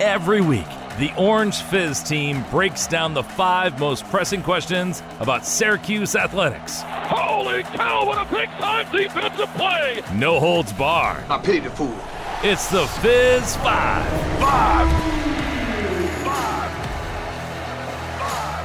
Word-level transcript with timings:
Every 0.00 0.40
week, 0.40 0.66
the 0.98 1.12
Orange 1.18 1.60
Fizz 1.60 2.02
team 2.04 2.42
breaks 2.50 2.86
down 2.86 3.12
the 3.12 3.22
five 3.22 3.78
most 3.78 4.06
pressing 4.06 4.42
questions 4.42 5.02
about 5.18 5.44
Syracuse 5.44 6.16
athletics. 6.16 6.80
Holy 6.86 7.64
cow, 7.64 8.06
what 8.06 8.16
a 8.16 8.24
big 8.34 8.48
time 8.52 8.90
defensive 8.90 9.50
play! 9.56 10.02
No 10.14 10.40
holds 10.40 10.72
barred. 10.72 11.22
I 11.28 11.36
pity 11.36 11.60
the 11.60 11.68
fool. 11.68 11.94
It's 12.42 12.70
the 12.70 12.86
Fizz 12.86 13.56
Five. 13.56 14.40
Five! 14.40 15.20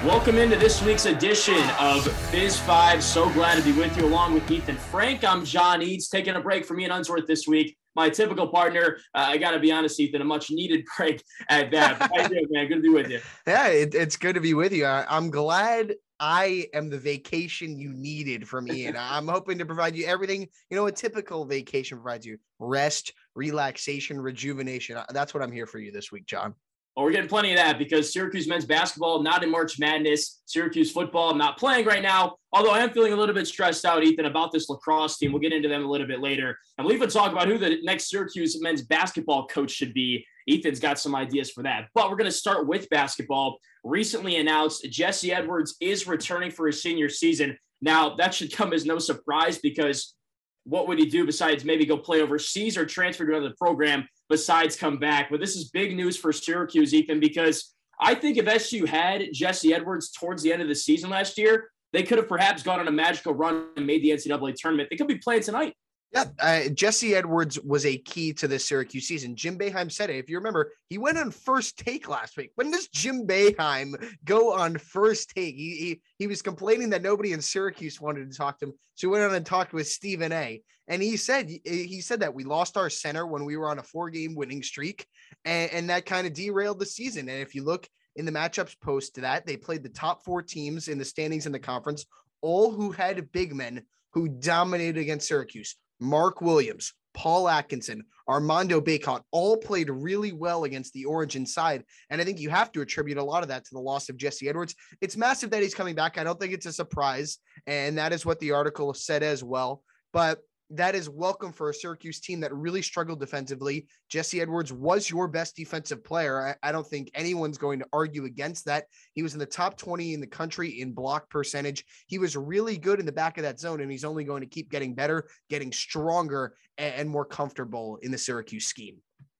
Welcome 0.06 0.38
into 0.38 0.56
this 0.56 0.82
week's 0.84 1.06
edition 1.06 1.62
of 1.82 2.10
Fizz 2.30 2.60
5. 2.60 3.04
So 3.04 3.30
glad 3.32 3.58
to 3.58 3.62
be 3.62 3.74
with 3.78 3.98
you 3.98 4.06
along 4.06 4.36
with 4.36 4.50
Ethan 4.50 4.78
Frank. 4.78 5.26
I'm 5.26 5.44
John 5.44 5.82
Eads, 5.82 6.08
taking 6.08 6.36
a 6.36 6.40
break 6.40 6.64
from 6.64 6.80
Ian 6.80 6.92
Unsworth 6.92 7.28
this 7.28 7.46
week. 7.46 7.76
My 7.96 8.10
typical 8.10 8.48
partner, 8.48 8.98
uh, 9.14 9.26
I 9.28 9.38
got 9.38 9.52
to 9.52 9.60
be 9.60 9.72
honest, 9.72 10.00
Ethan, 10.00 10.22
a 10.22 10.26
much 10.26 10.52
needed 10.52 10.86
break 10.98 11.24
at 11.50 11.72
that. 11.72 11.98
How 12.02 12.30
you 12.30 12.48
man? 12.50 12.68
Good 12.68 12.76
to 12.76 12.82
be 12.82 12.90
with 12.90 13.10
you. 13.10 13.22
Yeah, 13.48 13.68
it, 13.68 13.96
it's 13.96 14.18
good 14.18 14.36
to 14.36 14.42
be 14.42 14.54
with 14.54 14.74
you. 14.74 14.86
I, 14.86 15.06
I'm 15.10 15.30
glad 15.30 15.96
I 16.20 16.68
am 16.74 16.90
the 16.90 16.98
vacation 16.98 17.78
you 17.78 17.94
needed 17.94 18.48
from 18.48 18.72
Ian. 18.72 18.96
I'm 19.00 19.28
hoping 19.28 19.58
to 19.58 19.66
provide 19.66 19.96
you 19.96 20.06
everything, 20.06 20.48
you 20.70 20.78
know, 20.78 20.88
a 20.88 20.92
typical 20.92 21.46
vacation 21.46 21.98
provides 21.98 22.26
you 22.26 22.38
rest, 22.60 23.14
relaxation, 23.36 24.20
rejuvenation. 24.20 24.98
That's 25.10 25.34
what 25.34 25.44
I'm 25.44 25.52
here 25.52 25.68
for 25.68 25.80
you 25.80 25.92
this 25.92 26.12
week, 26.12 26.26
John. 26.26 26.56
Well, 26.96 27.04
we're 27.04 27.12
getting 27.12 27.28
plenty 27.28 27.52
of 27.52 27.58
that 27.58 27.78
because 27.78 28.14
Syracuse 28.14 28.48
men's 28.48 28.64
basketball 28.64 29.22
not 29.22 29.44
in 29.44 29.52
March 29.52 29.78
Madness. 29.80 30.42
Syracuse 30.46 30.92
football 30.92 31.36
not 31.36 31.58
playing 31.58 31.86
right 31.86 32.02
now. 32.02 32.38
Although 32.54 32.72
I 32.72 32.80
am 32.80 32.92
feeling 32.92 33.12
a 33.12 33.18
little 33.18 33.36
bit 33.36 33.48
stressed 33.48 33.84
out, 33.84 34.02
Ethan, 34.02 34.26
about 34.26 34.54
this 34.54 34.70
lacrosse 34.70 35.18
team. 35.18 35.34
We'll 35.34 35.42
get 35.42 35.52
into 35.52 35.68
them 35.68 35.84
a 35.84 35.90
little 35.90 36.08
bit 36.08 36.22
later, 36.22 36.58
and 36.78 36.86
we'll 36.86 36.96
even 36.96 37.10
talk 37.10 37.34
about 37.34 37.50
who 37.50 37.58
the 37.58 37.80
next 37.84 38.10
Syracuse 38.10 38.62
men's 38.62 38.82
basketball 38.82 39.46
coach 39.48 39.72
should 39.72 39.94
be. 39.94 40.26
Ethan's 40.48 40.80
got 40.80 40.98
some 40.98 41.16
ideas 41.16 41.52
for 41.52 41.64
that. 41.64 41.90
But 41.94 42.10
we're 42.10 42.16
going 42.16 42.32
to 42.32 42.38
start 42.38 42.66
with 42.66 42.90
basketball. 42.90 43.58
Recently 43.84 44.38
announced 44.38 44.90
Jesse 44.90 45.34
Edwards 45.34 45.76
is 45.82 46.08
returning 46.08 46.50
for 46.50 46.68
his 46.68 46.82
senior 46.82 47.10
season. 47.10 47.58
Now 47.82 48.16
that 48.16 48.34
should 48.34 48.54
come 48.54 48.72
as 48.72 48.86
no 48.86 49.00
surprise 49.00 49.58
because 49.58 50.16
what 50.64 50.88
would 50.88 50.98
he 50.98 51.08
do 51.08 51.26
besides 51.26 51.66
maybe 51.66 51.86
go 51.86 51.98
play 51.98 52.22
overseas 52.22 52.78
or 52.78 52.86
transfer 52.86 53.26
to 53.26 53.36
another 53.36 53.54
program? 53.58 54.08
Besides 54.30 54.76
come 54.76 54.98
back. 54.98 55.30
But 55.30 55.40
this 55.40 55.56
is 55.56 55.70
big 55.70 55.96
news 55.96 56.18
for 56.18 56.32
Syracuse, 56.32 56.94
Ethan, 56.94 57.20
because 57.20 57.74
I 58.00 58.16
think 58.16 58.38
if 58.38 58.48
SU 58.48 58.86
had 58.86 59.24
Jesse 59.34 59.74
Edwards 59.74 60.12
towards 60.12 60.44
the 60.44 60.52
end 60.52 60.62
of 60.62 60.68
the 60.68 60.76
season 60.76 61.10
last 61.10 61.38
year, 61.38 61.70
they 61.94 62.04
could 62.04 62.18
have 62.18 62.28
perhaps 62.28 62.62
gone 62.64 62.80
on 62.80 62.88
a 62.88 62.92
magical 62.92 63.34
run 63.34 63.68
and 63.78 63.88
made 63.88 64.04
the 64.04 64.10
NCAA 64.10 64.56
tournament. 64.56 64.90
They 64.90 64.98
could 64.98 65.08
be 65.08 65.18
playing 65.18 65.44
tonight. 65.44 65.74
Yeah, 66.12 66.26
uh, 66.40 66.70
Jesse 66.70 67.14
Edwards 67.14 67.60
was 67.60 67.86
a 67.86 67.98
key 67.98 68.32
to 68.34 68.48
this 68.48 68.66
Syracuse 68.66 69.06
season. 69.08 69.36
Jim 69.36 69.58
Boeheim 69.58 69.92
said 69.92 70.10
it. 70.10 70.16
If 70.16 70.30
you 70.30 70.38
remember, 70.38 70.72
he 70.88 70.98
went 70.98 71.18
on 71.18 71.30
first 71.30 71.78
take 71.78 72.08
last 72.08 72.38
week. 72.38 72.52
When 72.56 72.72
does 72.72 72.88
Jim 72.88 73.28
Boeheim 73.28 73.96
go 74.24 74.54
on 74.54 74.78
first 74.78 75.32
take? 75.32 75.56
He, 75.56 75.76
he, 75.76 76.02
he 76.18 76.28
was 76.28 76.42
complaining 76.42 76.92
that 76.92 77.02
nobody 77.02 77.34
in 77.34 77.42
Syracuse 77.42 78.00
wanted 78.00 78.32
to 78.32 78.38
talk 78.38 78.60
to 78.60 78.68
him, 78.68 78.74
so 78.94 79.08
he 79.08 79.12
went 79.12 79.26
on 79.26 79.36
and 79.36 79.46
talked 79.46 79.74
with 79.74 79.88
Stephen 79.88 80.32
A. 80.32 80.62
And 80.88 81.02
he 81.02 81.18
said 81.18 81.50
he 81.50 82.00
said 82.00 82.20
that 82.20 82.34
we 82.34 82.44
lost 82.44 82.78
our 82.78 82.90
center 82.90 83.26
when 83.26 83.44
we 83.44 83.58
were 83.58 83.70
on 83.70 83.80
a 83.80 83.84
four 83.84 84.10
game 84.10 84.36
winning 84.36 84.64
streak, 84.64 85.08
and, 85.44 85.72
and 85.72 85.90
that 85.90 86.06
kind 86.06 86.28
of 86.28 86.34
derailed 86.34 86.80
the 86.80 86.86
season. 86.86 87.28
And 87.28 87.42
if 87.42 87.56
you 87.56 87.64
look 87.64 87.90
in 88.16 88.26
the 88.26 88.32
matchups 88.32 88.80
post 88.80 89.16
to 89.16 89.22
that, 89.22 89.46
they 89.46 89.58
played 89.58 89.84
the 89.84 89.90
top 89.90 90.24
four 90.24 90.42
teams 90.42 90.88
in 90.88 90.98
the 90.98 91.04
standings 91.04 91.46
in 91.46 91.52
the 91.52 91.60
conference, 91.60 92.06
all 92.42 92.72
who 92.72 92.92
had 92.92 93.32
big 93.32 93.54
men 93.54 93.84
who 94.14 94.30
dominated 94.30 95.02
against 95.02 95.28
Syracuse. 95.28 95.76
Mark 96.00 96.42
Williams, 96.42 96.94
Paul 97.14 97.48
Atkinson, 97.48 98.04
Armando 98.28 98.82
Bacot 98.82 99.22
all 99.32 99.56
played 99.56 99.90
really 99.90 100.32
well 100.32 100.64
against 100.64 100.94
the 100.94 101.06
Orange 101.06 101.48
side. 101.48 101.84
And 102.10 102.20
I 102.20 102.24
think 102.24 102.40
you 102.40 102.50
have 102.50 102.72
to 102.72 102.82
attribute 102.82 103.18
a 103.18 103.24
lot 103.24 103.44
of 103.44 103.50
that 103.50 103.66
to 103.66 103.74
the 103.74 103.80
loss 103.80 104.10
of 104.10 104.18
Jesse 104.18 104.50
Edwards. 104.50 104.76
It's 105.02 105.16
massive 105.16 105.52
that 105.52 105.62
he's 105.62 105.76
coming 105.76 105.96
back. 105.96 106.18
I 106.18 106.24
don't 106.24 106.40
think 106.40 106.54
it's 106.54 106.66
a 106.66 106.74
surprise. 106.74 107.38
And 107.68 107.98
that 107.98 108.14
is 108.14 108.26
what 108.26 108.40
the 108.40 108.52
article 108.52 108.94
said 108.94 109.24
as 109.24 109.44
well. 109.44 109.84
But 110.12 110.40
that 110.72 110.96
is 110.96 111.10
welcome 111.10 111.52
for 111.52 111.70
a 111.70 111.74
Syracuse 111.74 112.20
team 112.20 112.40
that 112.40 112.54
really 112.54 112.82
struggled 112.82 113.20
defensively. 113.20 113.88
Jesse 114.10 114.42
Edwards 114.42 114.74
was 114.74 115.10
your 115.10 115.28
best 115.28 115.56
defensive 115.56 116.04
player. 116.04 116.56
I, 116.64 116.70
I, 116.70 116.72
don't 116.72 116.88
think 116.88 117.12
anyone's 117.14 117.58
going 117.58 117.80
to 117.80 117.86
argue 117.94 118.26
against 118.26 118.66
that. 118.66 118.86
He 119.14 119.22
was 119.22 119.34
in 119.34 119.40
the 119.40 119.46
top 119.46 119.78
20 119.78 120.14
in 120.14 120.20
the 120.20 120.28
country 120.28 120.82
in 120.82 120.94
block 120.94 121.30
percentage. 121.30 121.86
He 122.08 122.18
was 122.18 122.36
really 122.36 122.78
good 122.78 123.00
in 123.00 123.06
the 123.06 123.12
back 123.12 123.38
of 123.38 123.44
that 123.44 123.60
zone, 123.60 123.82
and 123.82 123.92
he's 123.92 124.04
only 124.04 124.24
going 124.24 124.42
to 124.42 124.48
keep 124.48 124.72
getting 124.72 124.96
better, 124.96 125.28
getting 125.50 125.72
stronger, 125.72 126.56
and, 126.78 126.96
and 126.96 127.10
more 127.10 127.26
comfortable 127.26 128.00
in 128.02 128.12
the 128.12 128.18
Syracuse 128.18 128.66
scheme. 128.66 128.98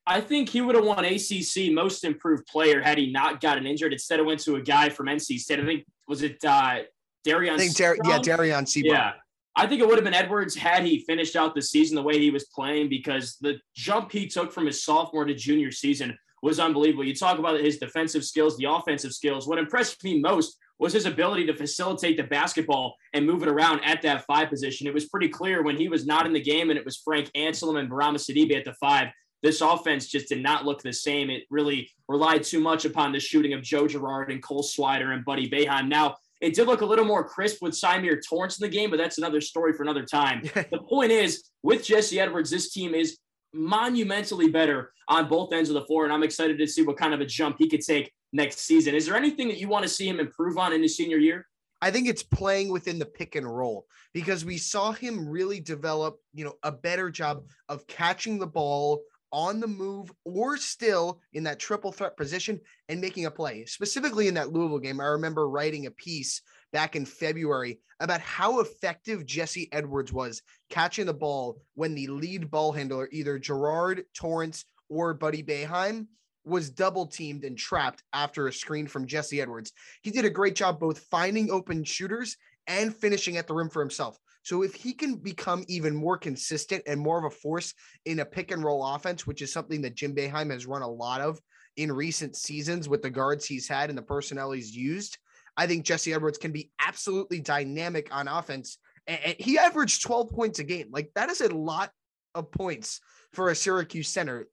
I 0.08 0.22
think 0.22 0.50
he 0.50 0.62
would 0.62 0.76
have 0.76 0.86
won 0.86 1.04
ACC 1.04 1.72
Most 1.72 2.04
Improved 2.04 2.46
Player 2.46 2.80
had 2.80 3.00
he 3.00 3.12
not 3.12 3.42
gotten 3.42 3.66
injured. 3.66 3.92
Instead, 3.92 4.20
it 4.20 4.26
went 4.26 4.40
to 4.42 4.56
a 4.56 4.62
guy 4.62 4.90
from 4.90 5.08
NC 5.08 5.40
State. 5.40 5.60
I 5.60 5.66
think 5.66 5.86
was 6.08 6.22
it 6.22 6.38
uh, 6.46 6.82
Dereon? 7.26 7.54
I 7.54 7.58
think 7.58 7.76
Dar- 7.76 7.98
yeah, 8.06 8.20
Dereon 8.20 8.68
Seabrook. 8.68 8.94
Yeah. 8.94 9.14
I 9.56 9.68
think 9.68 9.82
it 9.82 9.88
would 9.88 9.96
have 9.96 10.04
been 10.04 10.14
Edwards 10.14 10.56
had 10.56 10.84
he 10.84 11.00
finished 11.00 11.36
out 11.36 11.56
the 11.56 11.62
season 11.62 11.96
the 11.96 12.04
way 12.04 12.20
he 12.20 12.30
was 12.30 12.46
playing 12.46 12.90
because 12.90 13.38
the 13.40 13.58
jump 13.74 14.12
he 14.12 14.28
took 14.28 14.52
from 14.52 14.66
his 14.66 14.84
sophomore 14.84 15.26
to 15.26 15.34
junior 15.34 15.72
season 15.72 16.18
was 16.42 16.60
unbelievable. 16.60 17.06
You 17.06 17.16
talk 17.16 17.40
about 17.40 17.60
his 17.60 17.78
defensive 17.78 18.26
skills, 18.26 18.58
the 18.58 18.70
offensive 18.70 19.14
skills. 19.14 19.48
What 19.48 19.58
impressed 19.58 20.04
me 20.04 20.20
most 20.20 20.58
was 20.78 20.92
his 20.92 21.06
ability 21.06 21.46
to 21.46 21.56
facilitate 21.56 22.18
the 22.18 22.24
basketball 22.24 22.96
and 23.14 23.26
move 23.26 23.44
it 23.44 23.48
around 23.48 23.82
at 23.86 24.02
that 24.02 24.26
five 24.26 24.50
position. 24.50 24.88
It 24.88 24.94
was 24.94 25.08
pretty 25.08 25.30
clear 25.30 25.64
when 25.64 25.78
he 25.78 25.88
was 25.88 26.06
not 26.06 26.26
in 26.26 26.34
the 26.34 26.42
game 26.42 26.70
and 26.70 26.78
it 26.78 26.84
was 26.84 26.98
Frank 26.98 27.32
Anselem 27.36 27.80
and 27.80 27.90
Bourama 27.90 28.18
Sidibe 28.18 28.56
at 28.58 28.66
the 28.66 28.74
five. 28.74 29.08
This 29.42 29.62
offense 29.62 30.08
just 30.08 30.28
did 30.28 30.42
not 30.42 30.66
look 30.66 30.82
the 30.82 30.92
same. 30.92 31.30
It 31.30 31.44
really 31.50 31.90
relied 32.10 32.44
too 32.44 32.60
much 32.60 32.84
upon 32.84 33.12
the 33.12 33.20
shooting 33.20 33.54
of 33.54 33.62
Joe 33.62 33.88
Girard 33.88 34.32
and 34.32 34.44
Cole 34.44 34.64
Swider 34.64 35.14
and 35.14 35.24
Buddy 35.24 35.50
Boeheim. 35.50 35.88
Now, 35.88 36.16
it 36.46 36.54
did 36.54 36.68
look 36.68 36.82
a 36.82 36.86
little 36.86 37.06
more 37.06 37.28
crisp 37.28 37.64
with 37.64 37.74
Symir 37.74 38.22
Torrence 38.22 38.60
in 38.60 38.70
the 38.70 38.76
game, 38.76 38.92
but 38.92 38.98
that's 38.98 39.18
another 39.18 39.42
story 39.42 39.74
for 39.74 39.82
another 39.82 40.04
time. 40.04 40.42
the 40.54 40.80
point 40.88 41.12
is, 41.12 41.50
with 41.64 41.84
Jesse 41.84 42.20
Edwards, 42.20 42.52
this 42.52 42.72
team 42.72 42.94
is 42.94 43.18
monumentally 43.52 44.50
better 44.50 44.92
on 45.08 45.28
both 45.28 45.52
ends 45.54 45.70
of 45.72 45.74
the 45.74 45.86
floor, 45.86 46.04
and 46.04 46.14
I'm 46.14 46.22
excited 46.22 46.60
to 46.60 46.68
see 46.68 46.84
what 46.84 46.98
kind 46.98 47.16
of 47.16 47.20
a 47.20 47.26
jump 47.26 47.56
he 47.58 47.68
could 47.68 47.82
take 47.82 48.12
next 48.32 48.60
season. 48.60 48.94
Is 48.94 49.08
there 49.08 49.16
anything 49.16 49.48
that 49.48 49.58
you 49.58 49.68
want 49.68 49.84
to 49.84 49.90
see 49.90 50.08
him 50.08 50.20
improve 50.20 50.60
on 50.60 50.72
in 50.72 50.84
his 50.84 50.96
senior 50.96 51.18
year? 51.18 51.48
I 51.82 51.90
think 51.90 52.08
it's 52.08 52.24
playing 52.24 52.72
within 52.72 53.00
the 53.00 53.06
pick 53.08 53.34
and 53.34 53.48
roll 53.48 53.88
because 54.14 54.46
we 54.46 54.60
saw 54.60 54.92
him 54.92 55.28
really 55.28 55.60
develop, 55.60 56.20
you 56.32 56.46
know, 56.46 56.54
a 56.62 56.72
better 56.72 57.10
job 57.10 57.44
of 57.70 57.88
catching 57.88 58.38
the 58.38 58.48
ball 58.48 59.02
on 59.36 59.60
the 59.60 59.68
move 59.68 60.10
or 60.24 60.56
still 60.56 61.20
in 61.34 61.44
that 61.44 61.60
triple 61.60 61.92
threat 61.92 62.16
position 62.16 62.58
and 62.88 63.02
making 63.02 63.26
a 63.26 63.32
play. 63.32 63.66
Specifically 63.66 64.30
in 64.30 64.34
that 64.36 64.54
Louisville 64.54 64.80
game, 64.80 65.02
I 65.02 65.08
remember 65.08 65.50
writing 65.50 65.88
a 65.88 65.92
piece 65.92 66.42
back 66.72 66.96
in 66.96 67.06
February 67.06 67.82
about 68.00 68.22
how 68.22 68.62
effective 68.62 69.26
Jesse 69.26 69.68
Edwards 69.74 70.14
was 70.14 70.42
catching 70.70 71.06
the 71.06 71.14
ball 71.14 71.60
when 71.74 71.96
the 71.96 72.08
lead 72.08 72.50
ball 72.50 72.72
handler, 72.72 73.10
either 73.12 73.38
Girard 73.38 74.06
Torrence 74.14 74.64
or 74.88 75.14
Buddy 75.14 75.44
Boeheim, 75.44 76.08
was 76.46 76.70
double 76.70 77.06
teamed 77.06 77.44
and 77.44 77.58
trapped 77.58 78.04
after 78.14 78.48
a 78.48 78.54
screen 78.54 78.88
from 78.88 79.06
Jesse 79.06 79.42
Edwards. 79.42 79.74
He 80.02 80.12
did 80.12 80.24
a 80.24 80.30
great 80.30 80.56
job 80.56 80.80
both 80.80 81.00
finding 81.12 81.52
open 81.52 81.84
shooters 81.84 82.38
and 82.68 82.96
finishing 82.96 83.38
at 83.38 83.48
the 83.48 83.54
rim 83.54 83.70
for 83.70 83.82
himself. 83.82 84.18
So 84.44 84.62
if 84.62 84.76
he 84.76 84.94
can 84.94 85.16
become 85.16 85.66
even 85.68 85.96
more 85.96 86.18
consistent 86.18 86.84
and 86.86 87.00
more 87.00 87.18
of 87.18 87.26
a 87.26 87.36
force 87.36 87.74
in 88.06 88.20
a 88.20 88.26
pick 88.26 88.52
and 88.52 88.64
roll 88.64 88.86
offense, 88.86 89.26
which 89.26 89.42
is 89.42 89.52
something 89.52 89.82
that 89.82 89.96
Jim 89.96 90.14
Boeheim 90.14 90.52
has 90.52 90.68
run 90.68 90.84
a 90.84 90.88
lot 90.88 91.22
of 91.22 91.40
in 91.78 91.92
recent 91.92 92.36
seasons 92.36 92.88
with 92.88 93.02
the 93.02 93.10
guards 93.10 93.46
he's 93.46 93.68
had 93.68 93.90
and 93.90 93.98
the 93.98 94.04
personnel 94.04 94.52
he's 94.52 94.76
used, 94.76 95.18
I 95.58 95.68
think 95.68 95.84
Jesse 95.84 96.14
Edwards 96.14 96.38
can 96.38 96.52
be 96.52 96.70
absolutely 96.86 97.40
dynamic 97.40 98.10
on 98.12 98.28
offense. 98.28 98.78
And 99.08 99.36
he 99.40 99.58
averaged 99.58 100.04
12 100.04 100.30
points 100.30 100.60
a 100.60 100.64
game. 100.64 100.90
Like 100.92 101.12
that 101.16 101.30
is 101.30 101.42
a 101.42 101.54
lot 101.54 101.92
of 102.34 102.52
points 102.52 103.02
for 103.34 103.50
a 103.50 103.56
Syracuse 103.56 104.10
center 104.10 104.48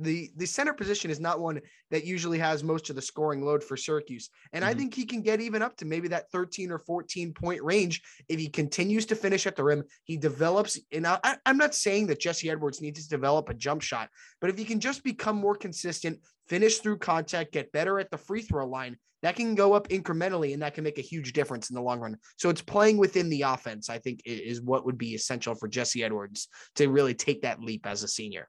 the 0.00 0.30
the 0.36 0.46
center 0.46 0.72
position 0.72 1.10
is 1.10 1.20
not 1.20 1.40
one 1.40 1.60
that 1.90 2.04
usually 2.04 2.38
has 2.38 2.62
most 2.62 2.90
of 2.90 2.96
the 2.96 3.02
scoring 3.02 3.44
load 3.44 3.62
for 3.62 3.76
Syracuse. 3.76 4.30
And 4.52 4.62
mm-hmm. 4.62 4.70
I 4.70 4.74
think 4.74 4.94
he 4.94 5.04
can 5.04 5.22
get 5.22 5.40
even 5.40 5.62
up 5.62 5.76
to 5.78 5.84
maybe 5.84 6.08
that 6.08 6.30
13 6.30 6.70
or 6.70 6.78
14 6.78 7.32
point 7.32 7.62
range 7.62 8.02
if 8.28 8.38
he 8.38 8.48
continues 8.48 9.06
to 9.06 9.16
finish 9.16 9.46
at 9.46 9.56
the 9.56 9.64
rim. 9.64 9.84
He 10.04 10.16
develops, 10.16 10.78
and 10.92 11.06
I, 11.06 11.18
I'm 11.46 11.58
not 11.58 11.74
saying 11.74 12.08
that 12.08 12.20
Jesse 12.20 12.50
Edwards 12.50 12.80
needs 12.80 13.02
to 13.02 13.08
develop 13.08 13.48
a 13.48 13.54
jump 13.54 13.82
shot, 13.82 14.08
but 14.40 14.50
if 14.50 14.58
he 14.58 14.64
can 14.64 14.80
just 14.80 15.02
become 15.02 15.36
more 15.36 15.54
consistent, 15.54 16.20
finish 16.48 16.78
through 16.78 16.98
contact, 16.98 17.52
get 17.52 17.72
better 17.72 17.98
at 17.98 18.10
the 18.10 18.18
free 18.18 18.42
throw 18.42 18.66
line, 18.66 18.96
that 19.22 19.36
can 19.36 19.54
go 19.54 19.72
up 19.72 19.88
incrementally 19.88 20.52
and 20.52 20.62
that 20.62 20.74
can 20.74 20.84
make 20.84 20.98
a 20.98 21.02
huge 21.02 21.32
difference 21.32 21.70
in 21.70 21.74
the 21.74 21.82
long 21.82 21.98
run. 21.98 22.16
So 22.36 22.50
it's 22.50 22.62
playing 22.62 22.98
within 22.98 23.28
the 23.28 23.42
offense, 23.42 23.90
I 23.90 23.98
think, 23.98 24.20
is 24.24 24.62
what 24.62 24.86
would 24.86 24.98
be 24.98 25.14
essential 25.14 25.54
for 25.54 25.68
Jesse 25.68 26.04
Edwards 26.04 26.48
to 26.76 26.88
really 26.88 27.14
take 27.14 27.42
that 27.42 27.60
leap 27.60 27.86
as 27.86 28.02
a 28.02 28.08
senior 28.08 28.46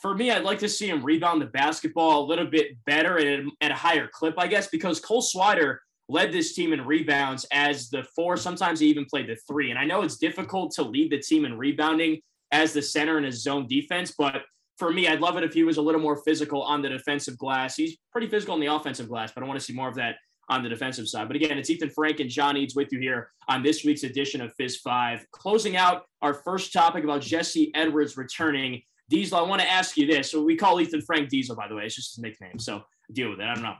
for 0.00 0.14
me, 0.14 0.30
I'd 0.30 0.44
like 0.44 0.58
to 0.60 0.68
see 0.68 0.88
him 0.88 1.04
rebound 1.04 1.42
the 1.42 1.46
basketball 1.46 2.24
a 2.24 2.26
little 2.26 2.46
bit 2.46 2.76
better 2.86 3.18
and 3.18 3.50
at 3.60 3.70
a 3.70 3.74
higher 3.74 4.08
clip, 4.08 4.34
I 4.38 4.46
guess, 4.46 4.68
because 4.68 5.00
Cole 5.00 5.22
Swider 5.22 5.78
led 6.08 6.32
this 6.32 6.54
team 6.54 6.72
in 6.72 6.84
rebounds 6.84 7.46
as 7.52 7.90
the 7.90 8.04
four. 8.16 8.36
Sometimes 8.36 8.80
he 8.80 8.86
even 8.88 9.04
played 9.04 9.28
the 9.28 9.36
three. 9.48 9.70
And 9.70 9.78
I 9.78 9.84
know 9.84 10.02
it's 10.02 10.16
difficult 10.16 10.72
to 10.72 10.82
lead 10.82 11.12
the 11.12 11.18
team 11.18 11.44
in 11.44 11.56
rebounding 11.56 12.20
as 12.50 12.72
the 12.72 12.82
center 12.82 13.18
in 13.18 13.24
his 13.24 13.42
zone 13.42 13.66
defense, 13.68 14.14
but 14.16 14.42
for 14.76 14.90
me, 14.92 15.06
I'd 15.06 15.20
love 15.20 15.36
it 15.36 15.44
if 15.44 15.52
he 15.52 15.62
was 15.62 15.76
a 15.76 15.82
little 15.82 16.00
more 16.00 16.16
physical 16.16 16.62
on 16.62 16.80
the 16.80 16.88
defensive 16.88 17.36
glass. 17.36 17.76
He's 17.76 17.98
pretty 18.10 18.28
physical 18.28 18.54
on 18.54 18.60
the 18.60 18.66
offensive 18.66 19.08
glass, 19.08 19.30
but 19.30 19.44
I 19.44 19.46
want 19.46 19.60
to 19.60 19.64
see 19.64 19.74
more 19.74 19.88
of 19.88 19.94
that 19.96 20.16
on 20.48 20.62
the 20.62 20.68
defensive 20.68 21.06
side. 21.06 21.28
But 21.28 21.36
again, 21.36 21.58
it's 21.58 21.70
Ethan 21.70 21.90
Frank 21.90 22.18
and 22.18 22.28
John 22.28 22.56
Eads 22.56 22.74
with 22.74 22.90
you 22.90 22.98
here 22.98 23.30
on 23.46 23.62
this 23.62 23.84
week's 23.84 24.02
edition 24.02 24.40
of 24.40 24.52
Fizz 24.54 24.78
5. 24.78 25.26
Closing 25.30 25.76
out 25.76 26.06
our 26.22 26.34
first 26.34 26.72
topic 26.72 27.04
about 27.04 27.20
Jesse 27.20 27.70
Edwards 27.74 28.16
returning. 28.16 28.82
Diesel, 29.10 29.38
I 29.38 29.42
want 29.42 29.60
to 29.60 29.70
ask 29.70 29.96
you 29.96 30.06
this. 30.06 30.30
So 30.30 30.42
we 30.42 30.56
call 30.56 30.80
Ethan 30.80 31.02
Frank 31.02 31.28
Diesel, 31.28 31.56
by 31.56 31.68
the 31.68 31.74
way. 31.74 31.84
It's 31.84 31.96
just 31.96 32.16
his 32.16 32.22
nickname. 32.22 32.58
So 32.58 32.82
deal 33.12 33.30
with 33.30 33.40
it. 33.40 33.44
I 33.44 33.54
don't 33.54 33.62
know. 33.62 33.74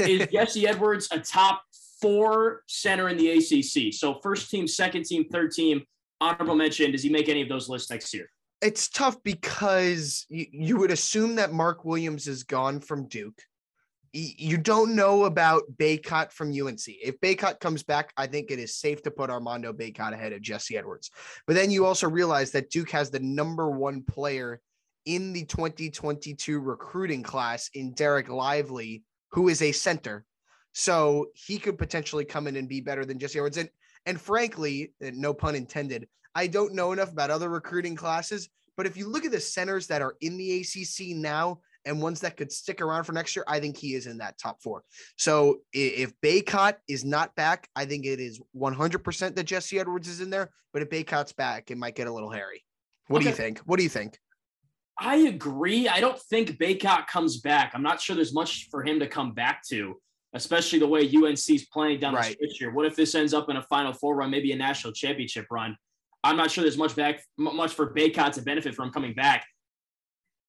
Is 0.00 0.26
Jesse 0.32 0.66
Edwards 0.66 1.08
a 1.12 1.20
top 1.20 1.62
four 2.00 2.62
center 2.66 3.08
in 3.08 3.16
the 3.16 3.30
ACC? 3.30 3.92
So 3.92 4.18
first 4.22 4.50
team, 4.50 4.66
second 4.66 5.04
team, 5.04 5.26
third 5.30 5.52
team, 5.52 5.82
honorable 6.20 6.56
mention. 6.56 6.90
Does 6.90 7.02
he 7.02 7.10
make 7.10 7.28
any 7.28 7.42
of 7.42 7.48
those 7.48 7.68
lists 7.68 7.90
next 7.90 8.12
year? 8.12 8.28
It's 8.62 8.88
tough 8.88 9.22
because 9.22 10.26
you, 10.28 10.46
you 10.50 10.76
would 10.78 10.90
assume 10.90 11.36
that 11.36 11.52
Mark 11.52 11.84
Williams 11.84 12.26
is 12.26 12.42
gone 12.42 12.80
from 12.80 13.06
Duke 13.06 13.40
you 14.12 14.58
don't 14.58 14.96
know 14.96 15.24
about 15.24 15.62
Bacot 15.76 16.32
from 16.32 16.48
UNC. 16.48 16.82
If 16.88 17.20
Bacot 17.20 17.60
comes 17.60 17.82
back, 17.82 18.12
I 18.16 18.26
think 18.26 18.50
it 18.50 18.58
is 18.58 18.74
safe 18.74 19.02
to 19.02 19.10
put 19.10 19.30
Armando 19.30 19.72
Bacot 19.72 20.12
ahead 20.12 20.32
of 20.32 20.42
Jesse 20.42 20.76
Edwards. 20.76 21.10
But 21.46 21.54
then 21.54 21.70
you 21.70 21.86
also 21.86 22.08
realize 22.08 22.50
that 22.52 22.70
Duke 22.70 22.90
has 22.90 23.10
the 23.10 23.20
number 23.20 23.70
one 23.70 24.02
player 24.02 24.60
in 25.06 25.32
the 25.32 25.44
2022 25.44 26.60
recruiting 26.60 27.22
class 27.22 27.70
in 27.74 27.94
Dereck 27.94 28.28
Lively, 28.28 29.04
who 29.32 29.48
is 29.48 29.62
a 29.62 29.72
center. 29.72 30.24
So 30.72 31.26
he 31.34 31.58
could 31.58 31.78
potentially 31.78 32.24
come 32.24 32.46
in 32.46 32.56
and 32.56 32.68
be 32.68 32.80
better 32.80 33.04
than 33.04 33.18
Jesse 33.18 33.38
Edwards. 33.38 33.56
And, 33.56 33.70
and 34.06 34.20
frankly, 34.20 34.92
no 35.00 35.34
pun 35.34 35.54
intended, 35.54 36.08
I 36.34 36.46
don't 36.46 36.74
know 36.74 36.92
enough 36.92 37.12
about 37.12 37.30
other 37.30 37.48
recruiting 37.48 37.96
classes. 37.96 38.48
But 38.76 38.86
if 38.86 38.96
you 38.96 39.08
look 39.08 39.24
at 39.24 39.32
the 39.32 39.40
centers 39.40 39.88
that 39.88 40.00
are 40.00 40.16
in 40.20 40.36
the 40.36 40.60
ACC 40.60 41.16
now, 41.16 41.60
and 41.84 42.02
ones 42.02 42.20
that 42.20 42.36
could 42.36 42.52
stick 42.52 42.80
around 42.80 43.04
for 43.04 43.12
next 43.12 43.34
year, 43.34 43.44
I 43.48 43.60
think 43.60 43.76
he 43.76 43.94
is 43.94 44.06
in 44.06 44.18
that 44.18 44.38
top 44.38 44.62
four. 44.62 44.82
So 45.16 45.60
if 45.72 46.12
Bacot 46.22 46.74
is 46.88 47.04
not 47.04 47.34
back, 47.36 47.68
I 47.74 47.84
think 47.84 48.04
it 48.04 48.20
is 48.20 48.40
100% 48.56 49.34
that 49.34 49.44
Jesse 49.44 49.78
Edwards 49.78 50.08
is 50.08 50.20
in 50.20 50.30
there. 50.30 50.50
But 50.72 50.82
if 50.82 50.90
Bacot's 50.90 51.32
back, 51.32 51.70
it 51.70 51.78
might 51.78 51.94
get 51.94 52.06
a 52.06 52.12
little 52.12 52.30
hairy. 52.30 52.64
What 53.08 53.18
okay. 53.18 53.24
do 53.24 53.30
you 53.30 53.36
think? 53.36 53.58
What 53.60 53.78
do 53.78 53.82
you 53.82 53.88
think? 53.88 54.18
I 55.00 55.16
agree. 55.16 55.88
I 55.88 56.00
don't 56.00 56.18
think 56.18 56.58
Bacot 56.58 57.06
comes 57.06 57.38
back. 57.38 57.72
I'm 57.74 57.82
not 57.82 58.00
sure 58.00 58.14
there's 58.14 58.34
much 58.34 58.68
for 58.70 58.82
him 58.82 59.00
to 59.00 59.06
come 59.06 59.32
back 59.32 59.62
to, 59.68 59.96
especially 60.34 60.78
the 60.78 60.86
way 60.86 61.10
UNC's 61.12 61.66
playing 61.66 62.00
down 62.00 62.14
right. 62.14 62.36
the 62.38 62.46
stretch 62.46 62.58
here. 62.58 62.70
What 62.72 62.86
if 62.86 62.96
this 62.96 63.14
ends 63.14 63.34
up 63.34 63.48
in 63.48 63.56
a 63.56 63.62
Final 63.62 63.92
Four 63.92 64.16
run, 64.16 64.30
maybe 64.30 64.52
a 64.52 64.56
national 64.56 64.92
championship 64.92 65.46
run? 65.50 65.76
I'm 66.22 66.36
not 66.36 66.50
sure 66.50 66.62
there's 66.62 66.76
much 66.76 66.94
back, 66.94 67.20
much 67.38 67.72
for 67.72 67.94
Bacot 67.94 68.32
to 68.32 68.42
benefit 68.42 68.74
from 68.74 68.90
coming 68.90 69.14
back 69.14 69.46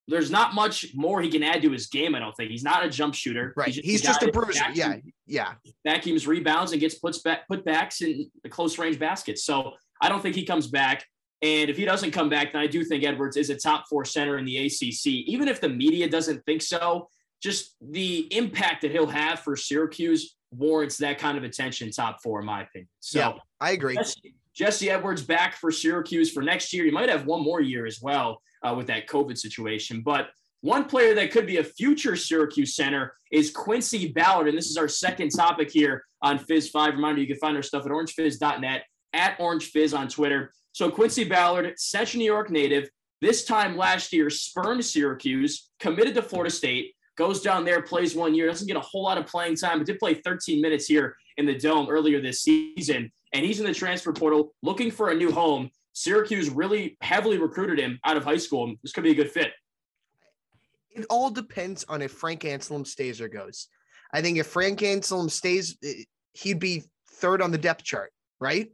there's 0.07 0.31
not 0.31 0.53
much 0.53 0.87
more 0.93 1.21
he 1.21 1.29
can 1.29 1.43
add 1.43 1.61
to 1.61 1.71
his 1.71 1.87
game. 1.87 2.15
I 2.15 2.19
don't 2.19 2.35
think 2.35 2.51
he's 2.51 2.63
not 2.63 2.85
a 2.85 2.89
jump 2.89 3.15
shooter. 3.15 3.53
Right. 3.55 3.67
He's 3.67 3.75
just, 3.75 3.87
he's 3.87 4.01
just 4.01 4.23
a 4.23 4.31
bruiser. 4.31 4.65
Yeah. 4.73 4.95
Yeah. 5.25 5.53
Vacuums 5.85 6.27
rebounds 6.27 6.71
and 6.71 6.81
gets 6.81 6.95
puts 6.95 7.19
back 7.19 7.47
put 7.47 7.63
backs 7.63 8.01
in 8.01 8.29
the 8.43 8.49
close 8.49 8.77
range 8.77 8.99
baskets. 8.99 9.43
So 9.43 9.73
I 10.01 10.09
don't 10.09 10.21
think 10.21 10.35
he 10.35 10.45
comes 10.45 10.67
back. 10.67 11.05
And 11.41 11.69
if 11.69 11.77
he 11.77 11.85
doesn't 11.85 12.11
come 12.11 12.29
back, 12.29 12.53
then 12.53 12.61
I 12.61 12.67
do 12.67 12.83
think 12.83 13.03
Edwards 13.03 13.35
is 13.35 13.49
a 13.49 13.55
top 13.55 13.85
four 13.89 14.05
center 14.05 14.37
in 14.37 14.45
the 14.45 14.65
ACC. 14.65 15.07
Even 15.07 15.47
if 15.47 15.59
the 15.59 15.69
media 15.69 16.07
doesn't 16.07 16.43
think 16.45 16.61
so, 16.61 17.09
just 17.41 17.75
the 17.81 18.27
impact 18.35 18.83
that 18.83 18.91
he'll 18.91 19.07
have 19.07 19.39
for 19.39 19.55
Syracuse 19.55 20.35
warrants 20.51 20.97
that 20.97 21.17
kind 21.17 21.37
of 21.37 21.43
attention. 21.43 21.89
Top 21.91 22.21
four, 22.21 22.39
in 22.39 22.45
my 22.45 22.61
opinion. 22.63 22.89
So 22.99 23.19
yeah, 23.19 23.33
I 23.59 23.71
agree. 23.71 23.95
Jesse, 23.95 24.35
Jesse 24.53 24.89
Edwards 24.91 25.23
back 25.23 25.55
for 25.55 25.71
Syracuse 25.71 26.31
for 26.31 26.43
next 26.43 26.73
year. 26.73 26.85
He 26.85 26.91
might 26.91 27.09
have 27.09 27.25
one 27.25 27.41
more 27.41 27.61
year 27.61 27.85
as 27.85 28.01
well 28.01 28.41
uh, 28.63 28.73
with 28.75 28.87
that 28.87 29.07
COVID 29.07 29.37
situation. 29.37 30.01
But 30.01 30.29
one 30.61 30.85
player 30.85 31.15
that 31.15 31.31
could 31.31 31.47
be 31.47 31.57
a 31.57 31.63
future 31.63 32.15
Syracuse 32.15 32.75
center 32.75 33.15
is 33.31 33.49
Quincy 33.49 34.11
Ballard. 34.11 34.47
And 34.47 34.57
this 34.57 34.69
is 34.69 34.77
our 34.77 34.87
second 34.87 35.29
topic 35.29 35.71
here 35.71 36.03
on 36.21 36.37
Fizz 36.37 36.69
5. 36.69 36.93
Reminder, 36.93 37.21
you 37.21 37.27
can 37.27 37.37
find 37.37 37.57
our 37.57 37.63
stuff 37.63 37.85
at 37.85 37.91
orangefizz.net, 37.91 38.83
at 39.13 39.37
orangefizz 39.39 39.97
on 39.97 40.07
Twitter. 40.07 40.51
So 40.73 40.89
Quincy 40.89 41.23
Ballard, 41.23 41.73
Central 41.77 42.19
New 42.19 42.25
York 42.25 42.49
native, 42.49 42.89
this 43.21 43.45
time 43.45 43.77
last 43.77 44.13
year, 44.13 44.29
spurned 44.29 44.83
Syracuse, 44.83 45.69
committed 45.79 46.15
to 46.15 46.21
Florida 46.21 46.49
State, 46.49 46.95
goes 47.17 47.41
down 47.41 47.65
there, 47.65 47.81
plays 47.81 48.15
one 48.15 48.33
year, 48.33 48.47
doesn't 48.47 48.67
get 48.67 48.77
a 48.77 48.81
whole 48.81 49.03
lot 49.03 49.17
of 49.17 49.27
playing 49.27 49.55
time, 49.55 49.77
but 49.77 49.85
did 49.85 49.99
play 49.99 50.15
13 50.15 50.61
minutes 50.61 50.85
here 50.85 51.15
in 51.37 51.45
the 51.45 51.55
Dome 51.55 51.87
earlier 51.89 52.19
this 52.21 52.41
season. 52.41 53.11
And 53.33 53.45
he's 53.45 53.59
in 53.59 53.65
the 53.65 53.73
transfer 53.73 54.11
portal 54.11 54.53
looking 54.63 54.89
for 54.89 55.09
a 55.09 55.15
new 55.15 55.31
home. 55.31 55.69
Syracuse 55.93 56.49
really 56.49 56.97
heavily 57.01 57.37
recruited 57.37 57.77
him 57.77 57.99
out 58.05 58.17
of 58.17 58.23
high 58.23 58.37
school. 58.37 58.73
This 58.81 58.91
could 58.91 59.03
be 59.03 59.11
a 59.11 59.15
good 59.15 59.31
fit. 59.31 59.51
It 60.89 61.05
all 61.09 61.29
depends 61.29 61.85
on 61.87 62.01
if 62.01 62.11
Frank 62.11 62.41
Anselem 62.41 62.87
stays 62.87 63.21
or 63.21 63.27
goes. 63.27 63.67
I 64.13 64.21
think 64.21 64.37
if 64.37 64.47
Frank 64.47 64.79
Anselem 64.79 65.29
stays, 65.29 65.77
eh, 65.83 66.03
he'd 66.33 66.59
be 66.59 66.83
third 67.07 67.41
on 67.41 67.51
the 67.51 67.57
depth 67.57 67.83
chart, 67.83 68.11
right? 68.39 68.69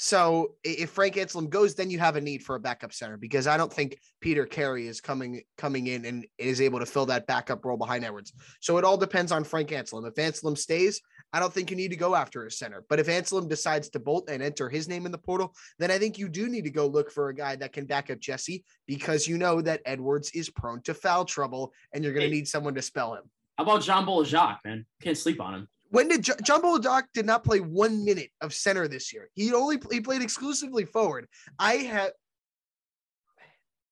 So 0.00 0.54
if 0.62 0.90
Frank 0.90 1.16
Anselem 1.16 1.50
goes, 1.50 1.74
then 1.74 1.90
you 1.90 1.98
have 1.98 2.14
a 2.14 2.20
need 2.20 2.44
for 2.44 2.54
a 2.54 2.60
backup 2.60 2.92
center 2.92 3.16
because 3.16 3.48
I 3.48 3.56
don't 3.56 3.72
think 3.72 3.98
Peter 4.20 4.46
Carey 4.46 4.86
is 4.86 5.00
coming 5.00 5.42
coming 5.56 5.88
in 5.88 6.04
and 6.04 6.24
is 6.38 6.60
able 6.60 6.78
to 6.78 6.86
fill 6.86 7.06
that 7.06 7.26
backup 7.26 7.64
role 7.64 7.76
behind 7.76 8.04
Edwards. 8.04 8.32
So 8.60 8.78
it 8.78 8.84
all 8.84 8.96
depends 8.96 9.32
on 9.32 9.42
Frank 9.42 9.70
Anselem. 9.70 10.06
If 10.06 10.14
Anselem 10.14 10.56
stays, 10.56 11.00
I 11.32 11.40
don't 11.40 11.52
think 11.52 11.72
you 11.72 11.76
need 11.76 11.90
to 11.90 11.96
go 11.96 12.14
after 12.14 12.46
a 12.46 12.50
center. 12.50 12.84
But 12.88 13.00
if 13.00 13.08
Anselem 13.08 13.48
decides 13.48 13.88
to 13.88 13.98
bolt 13.98 14.30
and 14.30 14.40
enter 14.40 14.68
his 14.68 14.86
name 14.86 15.04
in 15.04 15.10
the 15.10 15.18
portal, 15.18 15.52
then 15.80 15.90
I 15.90 15.98
think 15.98 16.16
you 16.16 16.28
do 16.28 16.48
need 16.48 16.62
to 16.62 16.70
go 16.70 16.86
look 16.86 17.10
for 17.10 17.28
a 17.28 17.34
guy 17.34 17.56
that 17.56 17.72
can 17.72 17.84
back 17.84 18.08
up 18.08 18.20
Jesse 18.20 18.64
because 18.86 19.26
you 19.26 19.36
know 19.36 19.60
that 19.62 19.82
Edwards 19.84 20.30
is 20.30 20.48
prone 20.48 20.80
to 20.82 20.94
foul 20.94 21.24
trouble 21.24 21.72
and 21.92 22.04
you're 22.04 22.12
going 22.12 22.22
to 22.22 22.28
hey, 22.28 22.36
need 22.36 22.46
someone 22.46 22.76
to 22.76 22.82
spell 22.82 23.14
him. 23.14 23.24
How 23.56 23.64
about 23.64 23.82
John 23.82 24.24
Jacques, 24.24 24.60
man? 24.64 24.86
Can't 25.02 25.18
sleep 25.18 25.40
on 25.40 25.54
him. 25.54 25.68
When 25.90 26.08
did 26.08 26.22
J- 26.22 26.34
John 26.44 26.62
Bol 26.62 26.78
Ajak 26.78 27.04
did 27.14 27.26
not 27.26 27.44
play 27.44 27.60
one 27.60 28.04
minute 28.04 28.30
of 28.40 28.52
center 28.52 28.88
this 28.88 29.12
year? 29.12 29.30
He 29.34 29.52
only 29.52 29.78
he 29.90 30.00
played 30.00 30.22
exclusively 30.22 30.84
forward. 30.84 31.26
I 31.58 31.74
have, 31.74 32.12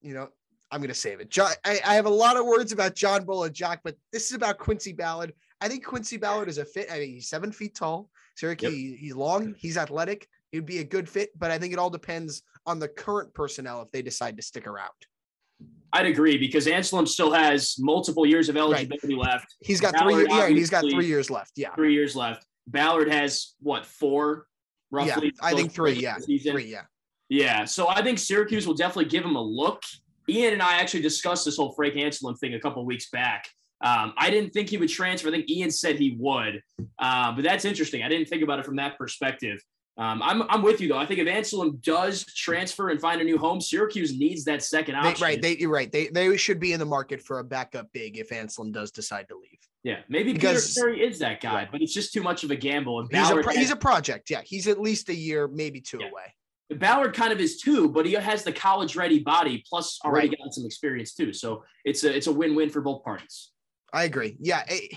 you 0.02 0.14
know, 0.14 0.28
I'm 0.70 0.81
going 0.81 0.88
to 0.88 0.94
save 0.94 1.20
it. 1.20 1.31
John, 1.31 1.52
I, 1.64 1.81
I, 1.84 1.94
have 1.94 2.06
a 2.06 2.10
lot 2.10 2.37
of 2.37 2.44
words 2.44 2.72
about 2.72 2.94
John 2.94 3.25
Bol 3.25 3.48
Ajak, 3.48 3.78
but 3.84 3.96
this 4.12 4.26
is 4.26 4.32
about 4.32 4.58
Quincy 4.58 4.93
Ballard. 4.93 5.32
I 5.60 5.69
think 5.69 5.84
Quincy 5.84 6.16
Ballard 6.16 6.48
is 6.48 6.58
a 6.58 6.64
fit. 6.64 6.90
I 6.90 6.98
mean, 6.98 7.14
he's 7.14 7.28
seven 7.28 7.52
feet 7.52 7.75
tall. 7.75 8.10
Syracuse, 8.37 8.72
yep. 8.72 8.99
he's 8.99 9.14
long, 9.14 9.54
he's 9.56 9.78
athletic. 9.78 10.28
He'd 10.52 10.66
be 10.66 10.78
a 10.78 10.84
good 10.84 11.08
fit, 11.08 11.31
but 11.38 11.50
I 11.50 11.58
think 11.58 11.72
it 11.72 11.78
all 11.78 11.90
depends 11.90 12.42
on 12.66 12.78
the 12.78 12.88
current 12.88 13.32
personnel 13.32 13.82
if 13.82 13.90
they 13.90 14.02
decide 14.02 14.37
to 14.37 14.42
stick 14.42 14.66
around. 14.66 14.92
I'd 15.92 16.06
agree 16.06 16.36
because 16.38 16.66
Anselem 16.66 17.06
still 17.06 17.32
has 17.32 17.76
multiple 17.78 18.26
years 18.26 18.48
of 18.48 18.56
eligibility 18.56 19.14
right. 19.14 19.26
left. 19.26 19.54
He's 19.60 19.80
got 19.80 19.94
Ballard, 19.94 20.26
three. 20.28 20.37
Yeah, 20.37 20.49
he's 20.49 20.70
got 20.70 20.80
three 20.82 21.06
years 21.06 21.30
left. 21.30 21.52
Yeah, 21.56 21.75
three 21.75 21.94
years 21.94 22.16
left. 22.16 22.44
Ballard 22.66 23.11
has 23.11 23.54
what 23.61 23.87
four, 23.87 24.46
roughly? 24.90 25.26
Yeah, 25.26 25.46
I 25.46 25.54
think 25.54 25.72
three. 25.72 25.94
Yeah, 25.94 26.16
three. 26.18 26.66
Yeah. 26.66 26.82
Yeah. 27.28 27.64
So 27.64 27.88
I 27.88 28.02
think 28.02 28.18
Syracuse 28.18 28.66
will 28.66 28.75
definitely 28.75 29.06
give 29.06 29.25
him 29.25 29.37
a 29.37 29.42
look. 29.42 29.82
Ian 30.28 30.54
and 30.54 30.62
I 30.62 30.78
actually 30.78 31.02
discussed 31.02 31.44
this 31.44 31.56
whole 31.56 31.72
Frank 31.72 31.94
Anselem 31.94 32.38
thing 32.38 32.54
a 32.54 32.61
couple 32.61 32.84
weeks 32.84 33.11
back. 33.11 33.46
Um, 33.80 34.14
I 34.16 34.30
didn't 34.30 34.50
think 34.50 34.70
he 34.70 34.78
would 34.78 34.88
transfer. 34.88 35.28
I 35.28 35.30
think 35.30 35.50
Ian 35.50 35.70
said 35.70 35.96
he 35.96 36.16
would, 36.18 36.62
uh, 36.99 37.32
but 37.32 37.44
that's 37.44 37.64
interesting. 37.64 38.02
I 38.02 38.08
didn't 38.08 38.26
think 38.28 38.42
about 38.42 38.58
it 38.58 38.64
from 38.64 38.76
that 38.76 38.96
perspective. 38.96 39.61
Um, 39.98 40.22
I'm, 40.22 40.42
I'm 40.50 40.62
with 40.62 40.80
you 40.80 40.88
though. 40.88 40.98
I 40.98 41.06
think 41.06 41.20
if 41.20 41.26
Anselem 41.26 41.80
does 41.82 42.24
transfer 42.24 42.90
and 42.90 43.00
find 43.00 43.20
a 43.20 43.24
new 43.24 43.38
home, 43.38 43.60
Syracuse 43.60 44.16
needs 44.16 44.44
that 44.44 44.62
second 44.62 44.96
option. 44.96 45.14
They, 45.14 45.24
right, 45.24 45.42
they, 45.42 45.56
you're 45.56 45.70
right. 45.70 45.90
They 45.90 46.08
they 46.08 46.36
should 46.36 46.60
be 46.60 46.72
in 46.72 46.80
the 46.80 46.86
market 46.86 47.22
for 47.22 47.38
a 47.38 47.44
backup 47.44 47.90
big 47.92 48.18
if 48.18 48.28
Anselem 48.28 48.72
does 48.72 48.90
decide 48.90 49.26
to 49.28 49.36
leave. 49.36 49.58
Yeah, 49.84 50.00
maybe 50.08 50.32
because, 50.32 50.74
Peter 50.74 50.86
Carey 50.86 51.06
is 51.06 51.18
that 51.20 51.40
guy, 51.40 51.68
but 51.70 51.80
it's 51.80 51.94
just 51.94 52.12
too 52.12 52.22
much 52.22 52.44
of 52.44 52.50
a 52.50 52.56
gamble. 52.56 53.00
And 53.00 53.08
he's 53.10 53.30
a, 53.30 53.36
has, 53.36 53.56
he's 53.56 53.70
a 53.70 53.76
project. 53.76 54.28
Yeah, 54.28 54.42
he's 54.44 54.66
at 54.66 54.80
least 54.80 55.08
a 55.08 55.14
year, 55.14 55.48
maybe 55.48 55.80
two 55.80 55.98
yeah. 56.00 56.08
away. 56.08 56.34
Ballard 56.70 57.14
kind 57.14 57.32
of 57.32 57.38
is 57.38 57.60
too, 57.60 57.88
but 57.88 58.04
he 58.04 58.14
has 58.14 58.42
the 58.42 58.52
college 58.52 58.96
ready 58.96 59.20
body 59.20 59.64
plus 59.68 60.00
already 60.04 60.30
right. 60.30 60.38
got 60.38 60.52
some 60.52 60.66
experience 60.66 61.14
too. 61.14 61.32
So 61.32 61.62
it's 61.84 62.02
a 62.02 62.14
it's 62.14 62.26
a 62.26 62.32
win 62.32 62.54
win 62.54 62.68
for 62.68 62.80
both 62.80 63.04
parties. 63.04 63.52
I 63.92 64.04
agree. 64.04 64.36
Yeah, 64.40 64.64
it, 64.68 64.92